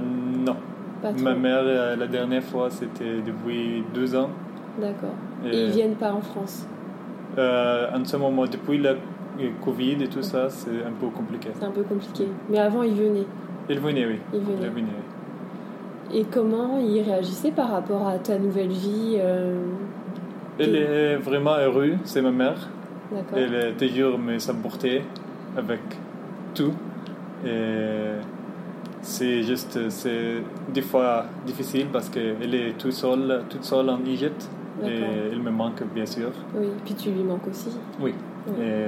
[0.45, 0.58] non.
[1.02, 4.30] Pas trop Ma mère, euh, la dernière fois, c'était depuis 2 ans.
[4.80, 5.16] D'accord.
[5.45, 6.68] Et, Et ils viennent pas en France
[7.38, 8.93] euh, en ce moment, depuis la
[9.64, 11.50] Covid et tout ça, c'est un peu compliqué.
[11.54, 12.28] C'est un peu compliqué.
[12.50, 13.28] Mais avant, ils venaient.
[13.70, 14.20] Il venait, oui.
[14.34, 14.72] Ils Il venaient.
[14.76, 14.84] oui.
[16.14, 19.62] Et comment ils réagissaient par rapport à ta nouvelle vie euh,
[20.58, 22.70] Elle est vraiment heureuse, c'est ma mère.
[23.12, 23.38] D'accord.
[23.38, 25.04] Elle est toujours me supporter
[25.56, 25.82] avec
[26.56, 26.74] tout.
[27.45, 28.14] Et
[29.02, 30.43] c'est juste, c'est
[30.74, 34.50] des fois difficile parce qu'elle est toute seule, toute seule en Égypte.
[34.86, 36.30] Et elle me manque, bien sûr.
[36.56, 37.70] Oui, puis tu lui manques aussi.
[38.00, 38.14] Oui.
[38.48, 38.64] Oui.
[38.64, 38.86] Et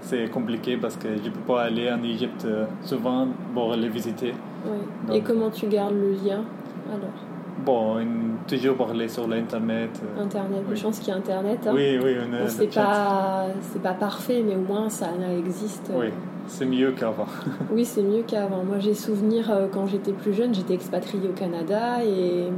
[0.00, 3.88] c'est compliqué parce que je ne peux pas aller en Égypte euh, souvent pour les
[3.88, 4.32] visiter.
[4.64, 4.78] Oui.
[5.08, 6.44] Donc- Et comment tu gardes le lien
[6.88, 7.18] alors?
[7.64, 9.90] Bon, une- toujours parler sur l'Internet.
[10.02, 10.76] euh, Internet, Oui.
[10.76, 11.58] je pense qu'il y a Internet.
[11.66, 11.72] hein.
[11.74, 15.90] Oui, oui, on a c'est pas, c'est pas parfait, mais au moins ça existe.
[15.94, 16.06] Oui,
[16.46, 17.26] c'est mieux qu'avant.
[17.72, 18.64] Oui, c'est mieux qu'avant.
[18.64, 22.48] Moi, j'ai souvenir euh, quand j'étais plus jeune, j'étais expatriée au Canada et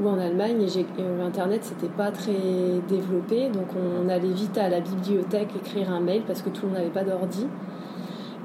[0.00, 2.32] ou en Allemagne et euh, Internet, c'était pas très
[2.88, 6.68] développé, donc on, allait vite à la bibliothèque écrire un mail parce que tout le
[6.68, 7.46] monde n'avait pas d'ordi.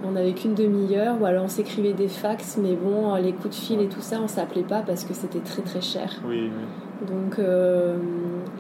[0.04, 3.56] On n'avait qu'une demi-heure, ou alors on s'écrivait des fax, mais bon, les coups de
[3.56, 6.12] fil et tout ça, on s'appelait pas parce que c'était très très cher.
[6.28, 7.08] Oui, oui.
[7.08, 7.98] Donc, euh,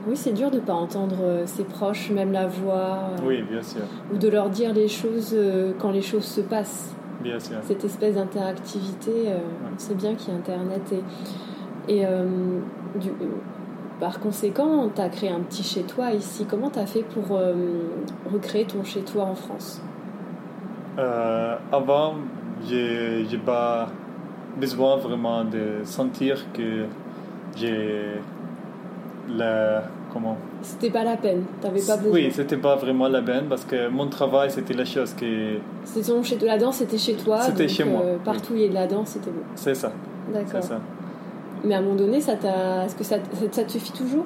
[0.08, 3.62] oui, c'est dur de pas entendre euh, ses proches, même la voix, euh, Oui, bien
[3.62, 3.82] sûr.
[4.14, 7.58] ou de leur dire les choses euh, quand les choses se passent Bien sûr.
[7.64, 9.38] cette espèce d'interactivité, euh,
[9.78, 10.82] c'est bien qu'il y ait Internet.
[11.88, 12.26] Et, et euh,
[13.00, 13.28] du- euh,
[14.00, 16.46] par conséquent, tu as créé un petit chez-toi ici.
[16.50, 17.54] Comment tu as fait pour euh,
[18.32, 19.82] recréer ton chez-toi en France?
[20.98, 22.16] Euh, avant,
[22.68, 23.90] j'ai j'ai pas
[24.60, 26.86] besoin vraiment de sentir que
[27.56, 28.20] j'ai
[29.30, 30.38] la comment?
[30.62, 32.14] C'était pas la peine, t'avais pas besoin.
[32.14, 36.02] oui c'était pas vraiment la peine parce que mon travail c'était la chose que C'est
[36.02, 37.42] ton chez la danse, c'était chez toi.
[37.42, 38.22] C'était chez moi, euh, oui.
[38.24, 39.44] partout où il y a de la danse, c'était bon.
[39.56, 39.92] c'est ça
[40.34, 40.62] D'accord.
[41.64, 43.18] Mais à un moment donné, ça t'a, est-ce que ça,
[43.52, 44.26] ça, te suffit toujours?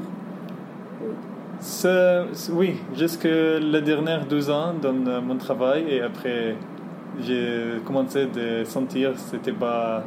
[2.54, 3.24] Oui jusque
[3.74, 6.56] les dernières 12 ans dans euh, mon travail et après
[7.22, 10.04] j'ai commencé de sentir c'était pas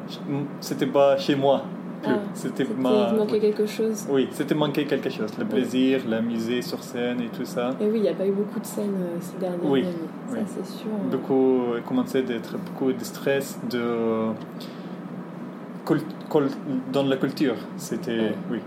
[0.60, 1.62] c'était pas chez moi
[2.02, 3.40] plus Ah, c'était ma manquait oui.
[3.40, 4.06] quelque chose.
[4.10, 5.30] Oui, c'était manqué quelque chose.
[5.38, 7.70] Le plaisir, la musée sur scène et tout ça.
[7.80, 10.08] Et oui, il n'y a pas eu beaucoup de scènes euh, ces dernières Oui, années.
[10.28, 10.40] Ça, oui.
[10.46, 10.90] c'est sûr.
[11.10, 13.82] Beaucoup commençait d'être beaucoup de stress de
[16.92, 17.54] dans la culture.
[17.78, 18.58] C'était oui,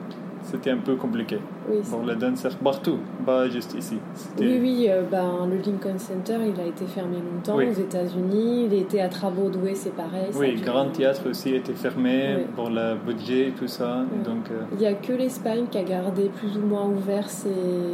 [0.50, 1.38] c'était un peu compliqué
[1.70, 3.98] Oui, pour les danseurs partout, pas juste ici.
[4.40, 7.68] Oui, oui, euh, ben, le Lincoln Center, il a été fermé longtemps Oui.
[7.70, 8.68] aux États-Unis.
[8.70, 10.28] Les théâtres à Broadway, c'est pareil.
[10.36, 12.44] Oui, dure- grand théâtre aussi était fermé Oui.
[12.56, 14.04] pour le budget et tout ça.
[14.26, 17.50] Donc euh, Il n'y a que l'Espagne qui a gardé plus ou moins ouvert ses,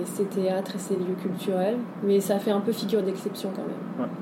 [0.06, 4.08] ses théâtres et ses lieux culturels, mais ça fait un peu figure d'exception quand même.
[4.08, 4.14] Ouais.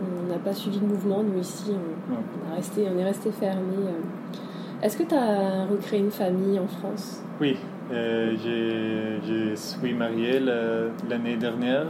[0.00, 2.20] On n'a pas suivi le mouvement, nous ici, on, Ouais.
[2.48, 3.60] on a resté, on est resté fermé.
[3.86, 4.38] euh.
[4.82, 7.22] Est-ce que tu as recréé une famille en France?
[7.40, 7.56] Oui,
[7.92, 11.86] euh, j'ai- je suis marié la- l'année dernière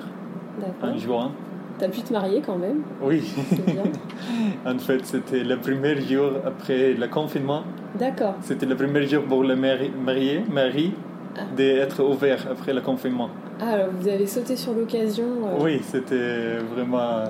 [0.82, 1.30] en juin.
[1.78, 3.22] Tu as pu te marier quand même, Oui.
[3.66, 3.82] bien.
[4.66, 7.62] En fait, c'était le premier jour après le confinement.
[7.98, 8.34] D'accord.
[8.42, 10.92] C'était le premier jour pour le mari, marié, mari,
[11.36, 11.42] Ah.
[11.56, 13.28] d'être ouvert après le confinement.
[13.60, 15.26] Ah, alors vous avez sauté sur l'occasion.
[15.46, 17.24] euh, Oui, c'était vraiment.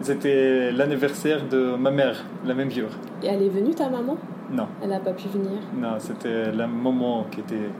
[0.00, 2.88] C'était l'anniversaire de ma mère, le même jour.
[3.22, 4.16] Et elle est venue, ta maman?
[4.52, 5.50] Non, Elle n'a pas pu venir.
[5.76, 7.70] non, c'était le moment qui était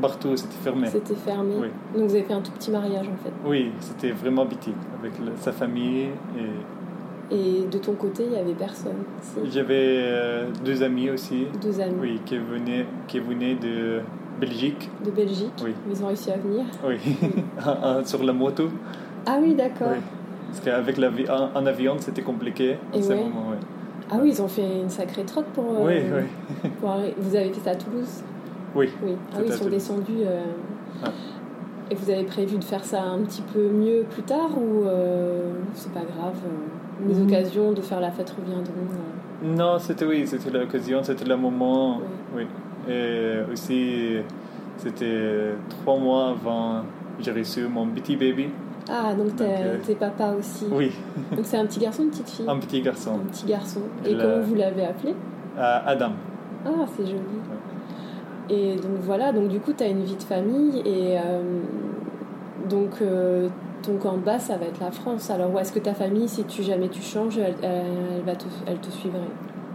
[0.00, 0.86] partout, c'était fermé.
[0.88, 1.54] C'était fermé.
[1.60, 1.68] Oui.
[1.94, 3.32] Donc vous avez fait un tout petit mariage en fait.
[3.44, 6.08] Oui, c'était vraiment petit avec le- sa famille
[6.38, 11.46] et Et de ton côté, il n'y avait personne si J'avais euh, deux amis aussi,
[11.62, 14.00] Deux amis oui, qui venaient, qui venaient de
[14.40, 15.52] Belgique, de Belgique.
[15.64, 15.72] Oui.
[15.90, 16.64] Ils ont réussi à venir.
[16.86, 16.96] oui,
[18.04, 18.68] sur la moto.
[19.26, 19.88] Ah oui, d'accord.
[19.92, 20.00] Oui.
[20.48, 23.16] Parce qu'avec l'avi- en, en avion, c'était compliqué en Et ce ouais.
[23.22, 23.51] moment.
[24.12, 25.64] Ah oui, ils ont fait une sacrée trotte pour.
[25.78, 25.94] euh, oui,
[26.64, 26.70] oui.
[26.80, 28.22] pour Vous avez fait ça à Toulouse?
[28.74, 28.88] Oui.
[29.02, 29.12] Oui.
[29.32, 30.12] Ah oui, ils sont descendus.
[30.26, 30.42] euh,
[31.04, 31.08] Ah.
[31.90, 35.50] Et vous avez prévu de faire ça un petit peu mieux plus tard ou euh,
[35.74, 37.26] c'est pas grave euh, Les Mhm.
[37.26, 38.72] occasions de faire la fête reviendront.
[39.44, 41.98] euh, Non, c'était oui, c'était l'occasion, c'était le moment.
[42.34, 42.46] Oui.
[42.88, 44.16] Et aussi,
[44.78, 46.82] c'était trois mois avant
[47.20, 48.48] j'ai reçu mon petit baby.
[48.90, 50.66] Ah, donc t'es euh, t'es papa aussi.
[50.70, 50.90] Oui,
[51.30, 53.80] Donc c'est un petit garçon, une petite fille un petit garçon, Un petit garçon.
[54.04, 55.14] Et Le- comment vous l'avez appelé
[55.58, 56.12] Euh, Adam.
[56.66, 57.18] Ah, c'est joli.
[58.50, 61.60] Et donc voilà, donc du coup, tu as une vie de famille et euh,
[62.68, 63.48] donc euh,
[63.82, 65.30] ton camp de base, ça va être la France.
[65.30, 67.54] Alors où est-ce que ta famille, si tu jamais tu changes, elle,
[68.26, 69.18] va te, elle te suivrait?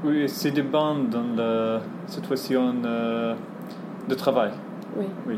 [0.03, 4.51] Oui, c'est dépend dans la situation de travail.
[4.97, 5.05] Oui.
[5.27, 5.35] Oui.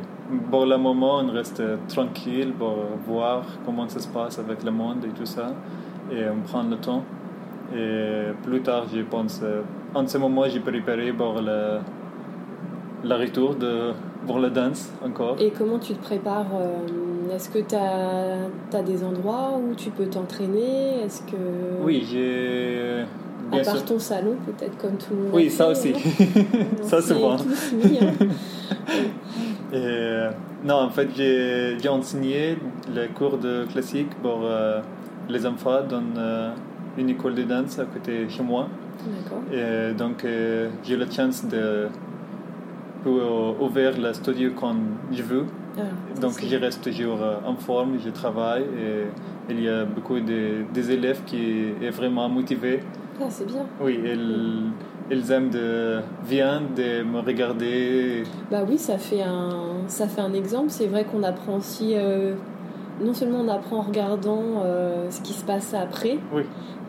[0.50, 5.06] Pour le moment, on reste tranquille pour voir comment ça se passe avec le monde
[5.06, 5.54] et tout ça.
[6.12, 7.04] Et on prend le temps.
[7.76, 9.42] Et plus tard, je pense,
[9.94, 11.80] en ce moment, j'ai préparé pour le,
[13.04, 13.94] le retour de,
[14.26, 15.36] pour la danse encore.
[15.40, 20.06] Et comment tu te prépares euh, Est-ce que tu as, des endroits où tu peux
[20.06, 21.04] t'entraîner?
[21.04, 21.38] Est-ce que.
[21.84, 23.06] Oui, j'ai.
[23.52, 23.86] À part sûr.
[23.86, 25.32] ton salon, peut-être comme tout le monde.
[25.34, 25.94] Oui, fait, ça aussi.
[26.84, 27.36] ça, souvent.
[27.38, 28.14] tous mis, hein.
[29.72, 30.32] Et, euh,
[30.64, 32.58] non, en fait, j'ai j'ai enseigné
[32.94, 34.82] les cours de classique pour euh,
[35.30, 36.52] les enfants dans euh,
[36.98, 38.68] une école de danse à côté de chez moi.
[39.06, 39.44] D'accord.
[39.54, 41.88] Et donc, euh, j'ai la chance de
[43.04, 44.76] pour ouvrir le studio quand
[45.12, 45.46] je veux.
[45.78, 45.84] Ah,
[46.20, 49.06] Donc, je reste toujours en forme, je travaille et
[49.50, 52.82] il y a beaucoup de, des élèves qui sont vraiment motivés.
[53.22, 53.66] Ah, c'est bien.
[53.82, 54.72] Oui, ils,
[55.12, 58.24] ils aiment de venir, de me regarder.
[58.50, 60.70] Bah oui, ça fait un, ça fait un exemple.
[60.70, 62.34] C'est vrai qu'on apprend aussi, euh,
[63.04, 66.44] non seulement on apprend en regardant euh, ce qui se passe après, Oui.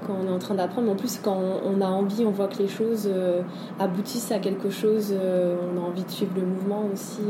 [0.06, 2.48] quand on est en train d'apprendre, mais en plus quand on a envie, on voit
[2.48, 3.42] que les choses euh,
[3.80, 7.20] aboutissent à quelque chose, on a envie de suivre le mouvement aussi.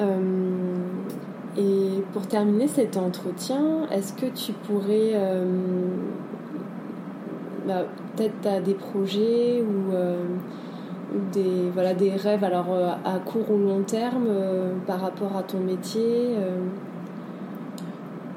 [0.00, 0.06] Ouais.
[1.56, 5.44] et pour terminer cet entretien, est-ce que tu pourrais euh,
[7.68, 7.84] bah,
[8.16, 10.24] peut-être tu as des projets ou euh,
[11.14, 15.36] ou des, voilà, des rêves alors euh, à court ou long terme euh, par rapport
[15.36, 16.36] à ton métier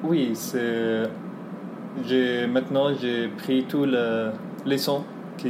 [0.04, 1.04] Oui, c'est.
[2.06, 4.30] J'ai maintenant j'ai pris tous les
[4.66, 5.04] leçons
[5.38, 5.48] que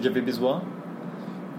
[0.00, 0.62] j'avais besoin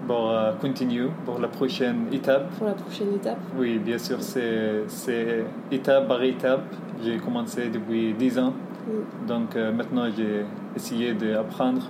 [0.08, 2.50] pour continuer pour la prochaine étape.
[2.58, 6.64] pour la prochaine étape Oui, bien sûr, c'est c'est étape par étape.
[7.04, 8.54] J'ai commencé depuis 10 ans,
[8.88, 9.28] Mm.
[9.28, 11.82] donc euh, maintenant j'ai essayé d'apprendre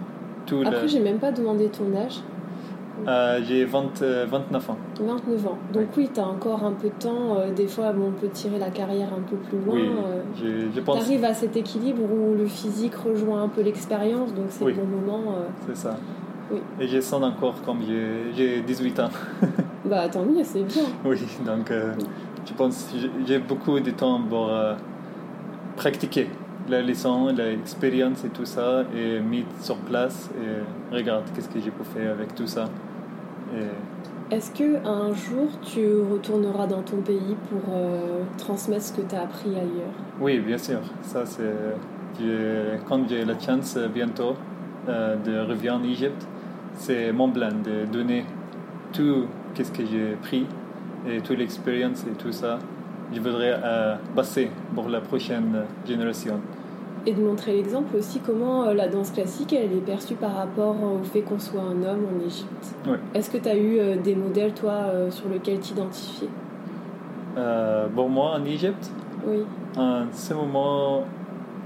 [0.45, 0.87] tout Après, le.
[0.87, 2.19] j'ai même pas demandé ton âge.
[3.07, 4.77] Euh, j'ai 20, euh, 29 ans.
[4.99, 5.57] 29 ans.
[5.73, 7.35] Donc oui, tu as encore un peu de temps.
[7.37, 9.75] euh, des fois, bon, on peut tirer la carrière un peu plus loin.
[9.75, 10.21] Oui, euh,
[10.69, 14.33] je, je pense Tu arrives à cet équilibre où le physique rejoint un peu l'expérience,
[14.35, 14.73] donc c'est Oui.
[14.75, 15.31] le bon moment.
[15.31, 15.45] euh.
[15.67, 15.97] c'est ça.
[16.51, 16.59] Oui.
[16.79, 19.09] Et je sens encore comme j'ai- j'ai 18 ans.
[19.85, 20.83] Bah tant mieux, c'est bien.
[21.03, 21.93] Oui, donc euh,
[22.45, 24.75] je pense que j'ai- j'ai beaucoup de temps pour euh,
[25.75, 26.27] pratiquer
[26.69, 31.69] la leçon, l'expérience et tout ça, et mettre sur place et regarde qu'est-ce que je
[31.69, 32.65] peux faire avec tout ça.
[33.55, 39.01] Et Est-ce que un jour tu retourneras dans ton pays pour euh, transmettre ce que
[39.01, 39.93] tu as appris ailleurs?
[40.21, 41.43] Oui, bien sûr, ça c'est
[42.19, 44.35] j'ai- quand j'ai la chance bientôt
[44.87, 46.25] euh, de revenir en Égypte,
[46.75, 48.25] c'est mon plan de donner
[48.93, 50.45] tout qu'est-ce que j'ai pris
[51.09, 52.59] et toute l'expérience et tout ça.
[53.13, 56.39] Je voudrais euh, passer pour la prochaine génération.
[57.05, 60.75] Et de montrer l'exemple aussi comment euh, la danse classique elle est perçue par rapport
[60.81, 62.75] au fait qu'on soit un homme en Égypte.
[62.87, 62.99] Ouais.
[63.15, 66.29] Est-ce que tu as eu euh, des modèles toi euh, sur lesquels t'identifier?
[67.37, 68.91] Euh, pour moi, en Égypte,
[69.27, 69.39] Oui,
[69.77, 71.03] en ce moment,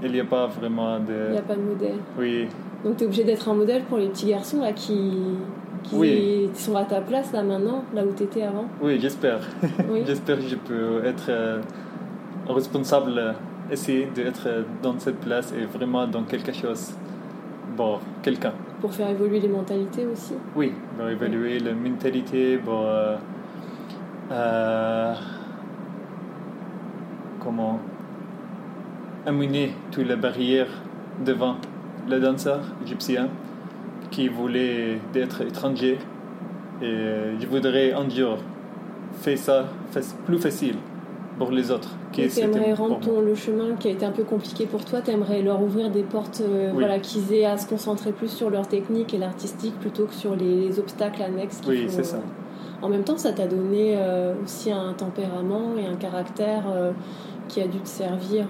[0.02, 1.38] il n'y a pas vraiment il n'y de.
[1.38, 1.96] a pas de modèle.
[2.18, 2.46] Oui,
[2.84, 5.10] Donc tu es obligé d'être un modèle pour les petits garçons là qui,
[5.88, 6.50] qui Oui.
[6.54, 8.66] sont à ta place là maintenant, là où tu étais avant.
[8.82, 9.40] oui, j'espère.
[9.90, 10.02] Oui.
[10.06, 11.60] j'espère que je peux être euh,
[12.48, 13.32] responsable, euh,
[13.70, 14.48] essayer d'être
[14.82, 16.94] dans cette place et vraiment dans quelque chose
[17.76, 18.52] pour quelqu'un.
[18.80, 20.34] Pour faire évoluer les mentalités aussi.
[20.54, 22.82] Oui, pour évaluer la mentalité, pour.
[22.86, 23.16] euh,
[24.32, 25.14] euh,
[27.40, 27.78] comment
[29.26, 30.68] amener toutes les barrières
[31.24, 31.56] devant
[32.08, 33.28] le danseur égyptien
[34.10, 35.98] qui voulait être étranger.
[36.82, 36.96] Et
[37.40, 38.38] je voudrais un jour
[39.20, 39.64] faire ça
[40.26, 40.76] plus facile
[41.38, 42.28] pour les autres compliqué.
[42.28, 45.10] Tu aimerais rendre ton, le chemin qui a été un peu compliqué pour toi, tu
[45.10, 46.42] aimerais leur ouvrir des portes,
[46.72, 50.34] voilà, qu'ils aient à se concentrer plus sur leur technique et l'artistique plutôt que sur
[50.36, 51.60] les, obstacles annexes.
[51.66, 52.18] Oui, c'est ça.
[52.82, 53.98] En même temps, ça t'a donné
[54.44, 56.64] aussi un tempérament et un caractère
[57.48, 58.46] qui a dû te servir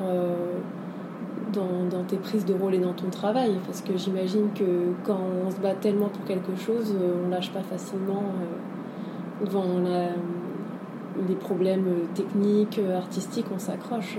[1.53, 5.51] dans, tes prises de rôle et dans ton travail Parce que j'imagine que quand on
[5.51, 8.23] se bat tellement pour quelque chose, euh, on lâche pas facilement
[9.43, 9.81] euh, devant
[11.29, 14.19] les problèmes techniques, artistiques, on s'accroche.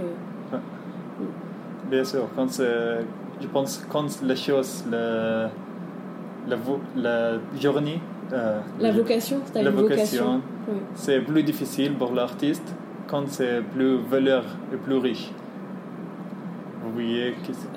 [1.90, 5.50] Bien sûr, quand je pense quand la chose, la,
[6.48, 6.58] la,
[6.96, 8.02] la journée,
[8.34, 10.42] euh, la vocation, la vocation,
[10.96, 12.76] c'est plus difficile pour l'artiste
[13.08, 15.32] quand c'est plus valeur et plus riche.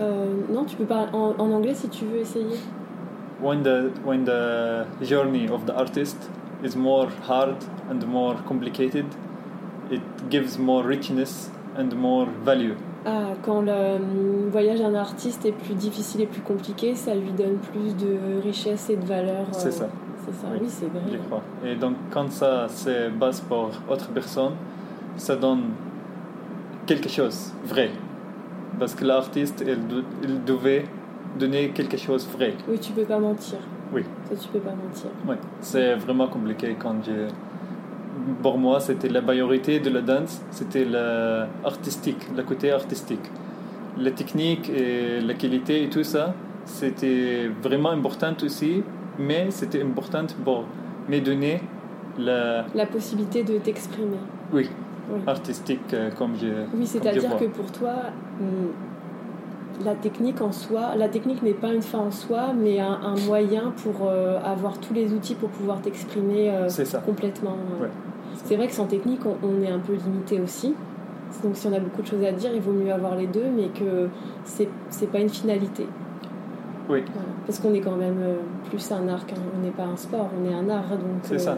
[0.00, 2.56] Euh, non, tu peux parler en, en, anglais si tu veux essayer.
[3.42, 6.16] When the, when the journey of the artist
[6.62, 7.56] is more hard
[7.90, 9.06] and more complicated,
[9.90, 12.74] it gives more richness and more value.
[13.06, 13.98] Ah, quand le euh,
[14.52, 18.90] voyage d'un artiste est plus difficile et plus compliqué, ça lui donne plus de richesse
[18.90, 19.46] et de valeur.
[19.52, 19.88] C'est euh, ça.
[20.26, 21.00] C'est ça, oui, c'est vrai.
[21.10, 21.42] Je crois.
[21.64, 24.52] Et donc, quand ça c'est base pour autre personne,
[25.16, 25.62] ça donne
[26.86, 27.90] quelque chose vrai
[28.78, 30.84] parce que l'artiste, il, devait
[31.38, 32.54] donner quelque chose de vrai.
[32.68, 33.58] Oui, tu peux pas mentir.
[33.92, 34.02] Oui.
[34.28, 35.10] Ça, tu peux pas mentir.
[35.26, 37.28] Oui, c'est vraiment compliqué quand j'ai.
[38.42, 43.30] Pour moi, c'était la majorité de la danse, c'était l'artistique, le côté artistique.
[43.98, 48.82] La technique et la qualité et tout ça, c'était vraiment important aussi,
[49.18, 50.64] mais c'était important pour
[51.08, 51.60] me donner
[52.18, 52.64] la...
[52.74, 54.18] La possibilité de t'exprimer.
[54.52, 54.68] Oui,
[55.26, 56.46] artistique euh, comme je.
[56.74, 57.94] Oui, c'est-à-dire que pour toi,
[58.40, 63.14] hmm, la technique en soi, la technique n'est pas une fin en soi, mais un,
[63.26, 66.68] moyen pour euh, avoir tous les outils pour pouvoir t'exprimer euh,
[67.04, 67.56] complètement.
[68.44, 70.74] C'est vrai que sans technique, on, est un peu limité aussi.
[71.42, 73.46] Donc si on a beaucoup de choses à dire, il vaut mieux avoir les deux,
[73.54, 74.08] mais que
[74.44, 75.86] c'est pas une finalité.
[76.88, 77.04] Oui.
[77.46, 78.20] Parce qu'on est quand même
[78.68, 79.24] plus un art,
[79.56, 80.84] on n'est pas un sport, on est un art.
[81.22, 81.56] C'est ça.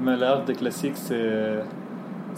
[0.00, 1.60] Mais l'art des classiques, c'est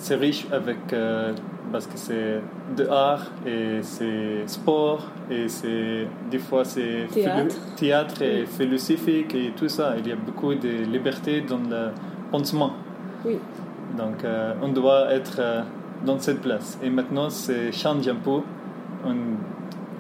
[0.01, 1.33] c'est riche avec euh,
[1.71, 2.41] parce que c'est
[2.77, 7.07] de art et c'est sport et c'est des fois c'est
[7.77, 8.23] théâtre.
[8.23, 9.95] et philosophique et tout ça.
[9.99, 11.91] Il y a beaucoup de liberté dans le
[12.31, 12.73] pensement.
[13.25, 13.39] Oui.
[13.97, 15.63] Donc euh, on doit être euh,
[16.05, 16.79] dans cette place.
[16.83, 18.41] Et maintenant, c'est change un peu.
[19.05, 19.17] On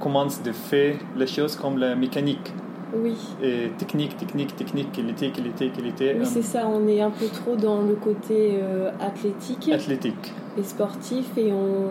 [0.00, 2.52] commence de faire les choses comme la mécanique.
[2.94, 3.16] Oui.
[3.42, 6.16] Et technique, technique, technique, qualité, qualité, qualité.
[6.18, 6.66] Oui, c'est ça.
[6.66, 9.70] On est un peu trop dans le côté euh, athlétique.
[9.72, 10.32] Athlétique.
[10.58, 11.26] Et sportif.
[11.36, 11.90] Et on.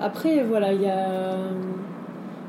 [0.00, 1.36] Après, voilà, il y a.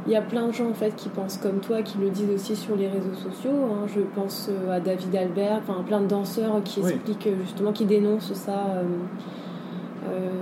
[0.06, 2.30] Il y a plein de gens en fait qui pensent comme toi, qui le disent
[2.30, 3.52] aussi sur les réseaux sociaux.
[3.72, 3.88] Hein.
[3.88, 8.34] Je pense euh, à David Albert, enfin plein de danseurs qui expliquent justement, qui dénoncent
[8.34, 8.52] ça.
[8.52, 8.88] Euh, euh,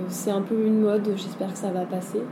[0.08, 2.22] c'est un peu une mode, j'espère que ça va passer.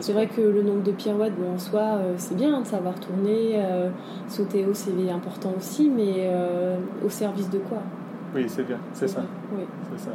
[0.00, 2.94] c'est vrai que le nombre de pirouettes, bon, en soi, euh, c'est bien de savoir
[2.98, 3.88] tourner, euh,
[4.28, 6.30] sauter haut, c'est important aussi, mais
[7.04, 7.78] au service de quoi?
[8.34, 9.22] Oui, c'est bien, c'est ça.
[9.56, 9.64] Oui.
[9.96, 10.10] ça.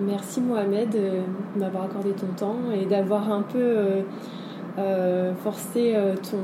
[0.00, 4.04] Merci Mohamed de m'avoir accordé ton temps et d'avoir un peu
[5.42, 5.96] forcé
[6.30, 6.38] ton.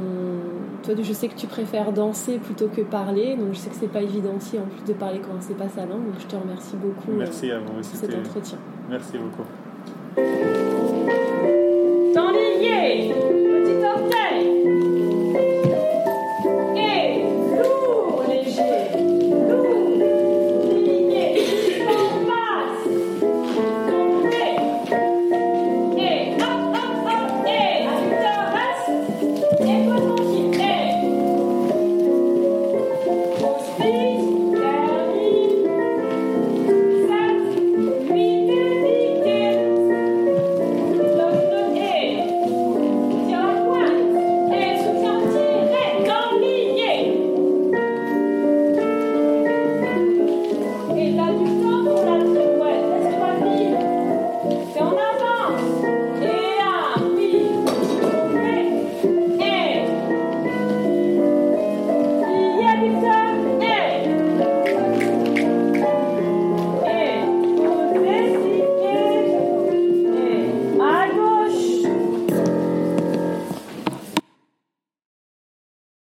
[0.83, 3.89] Toi, je sais que tu préfères danser plutôt que parler, donc je sais que c'est
[3.89, 6.37] pas évident aussi en plus de parler quand c'est pas sa langue, donc je te
[6.37, 8.59] remercie beaucoup Merci à vous pour cet entretien.
[8.91, 9.49] Merci beaucoup.
[12.15, 12.31] Dans
[12.63, 12.94] Yay!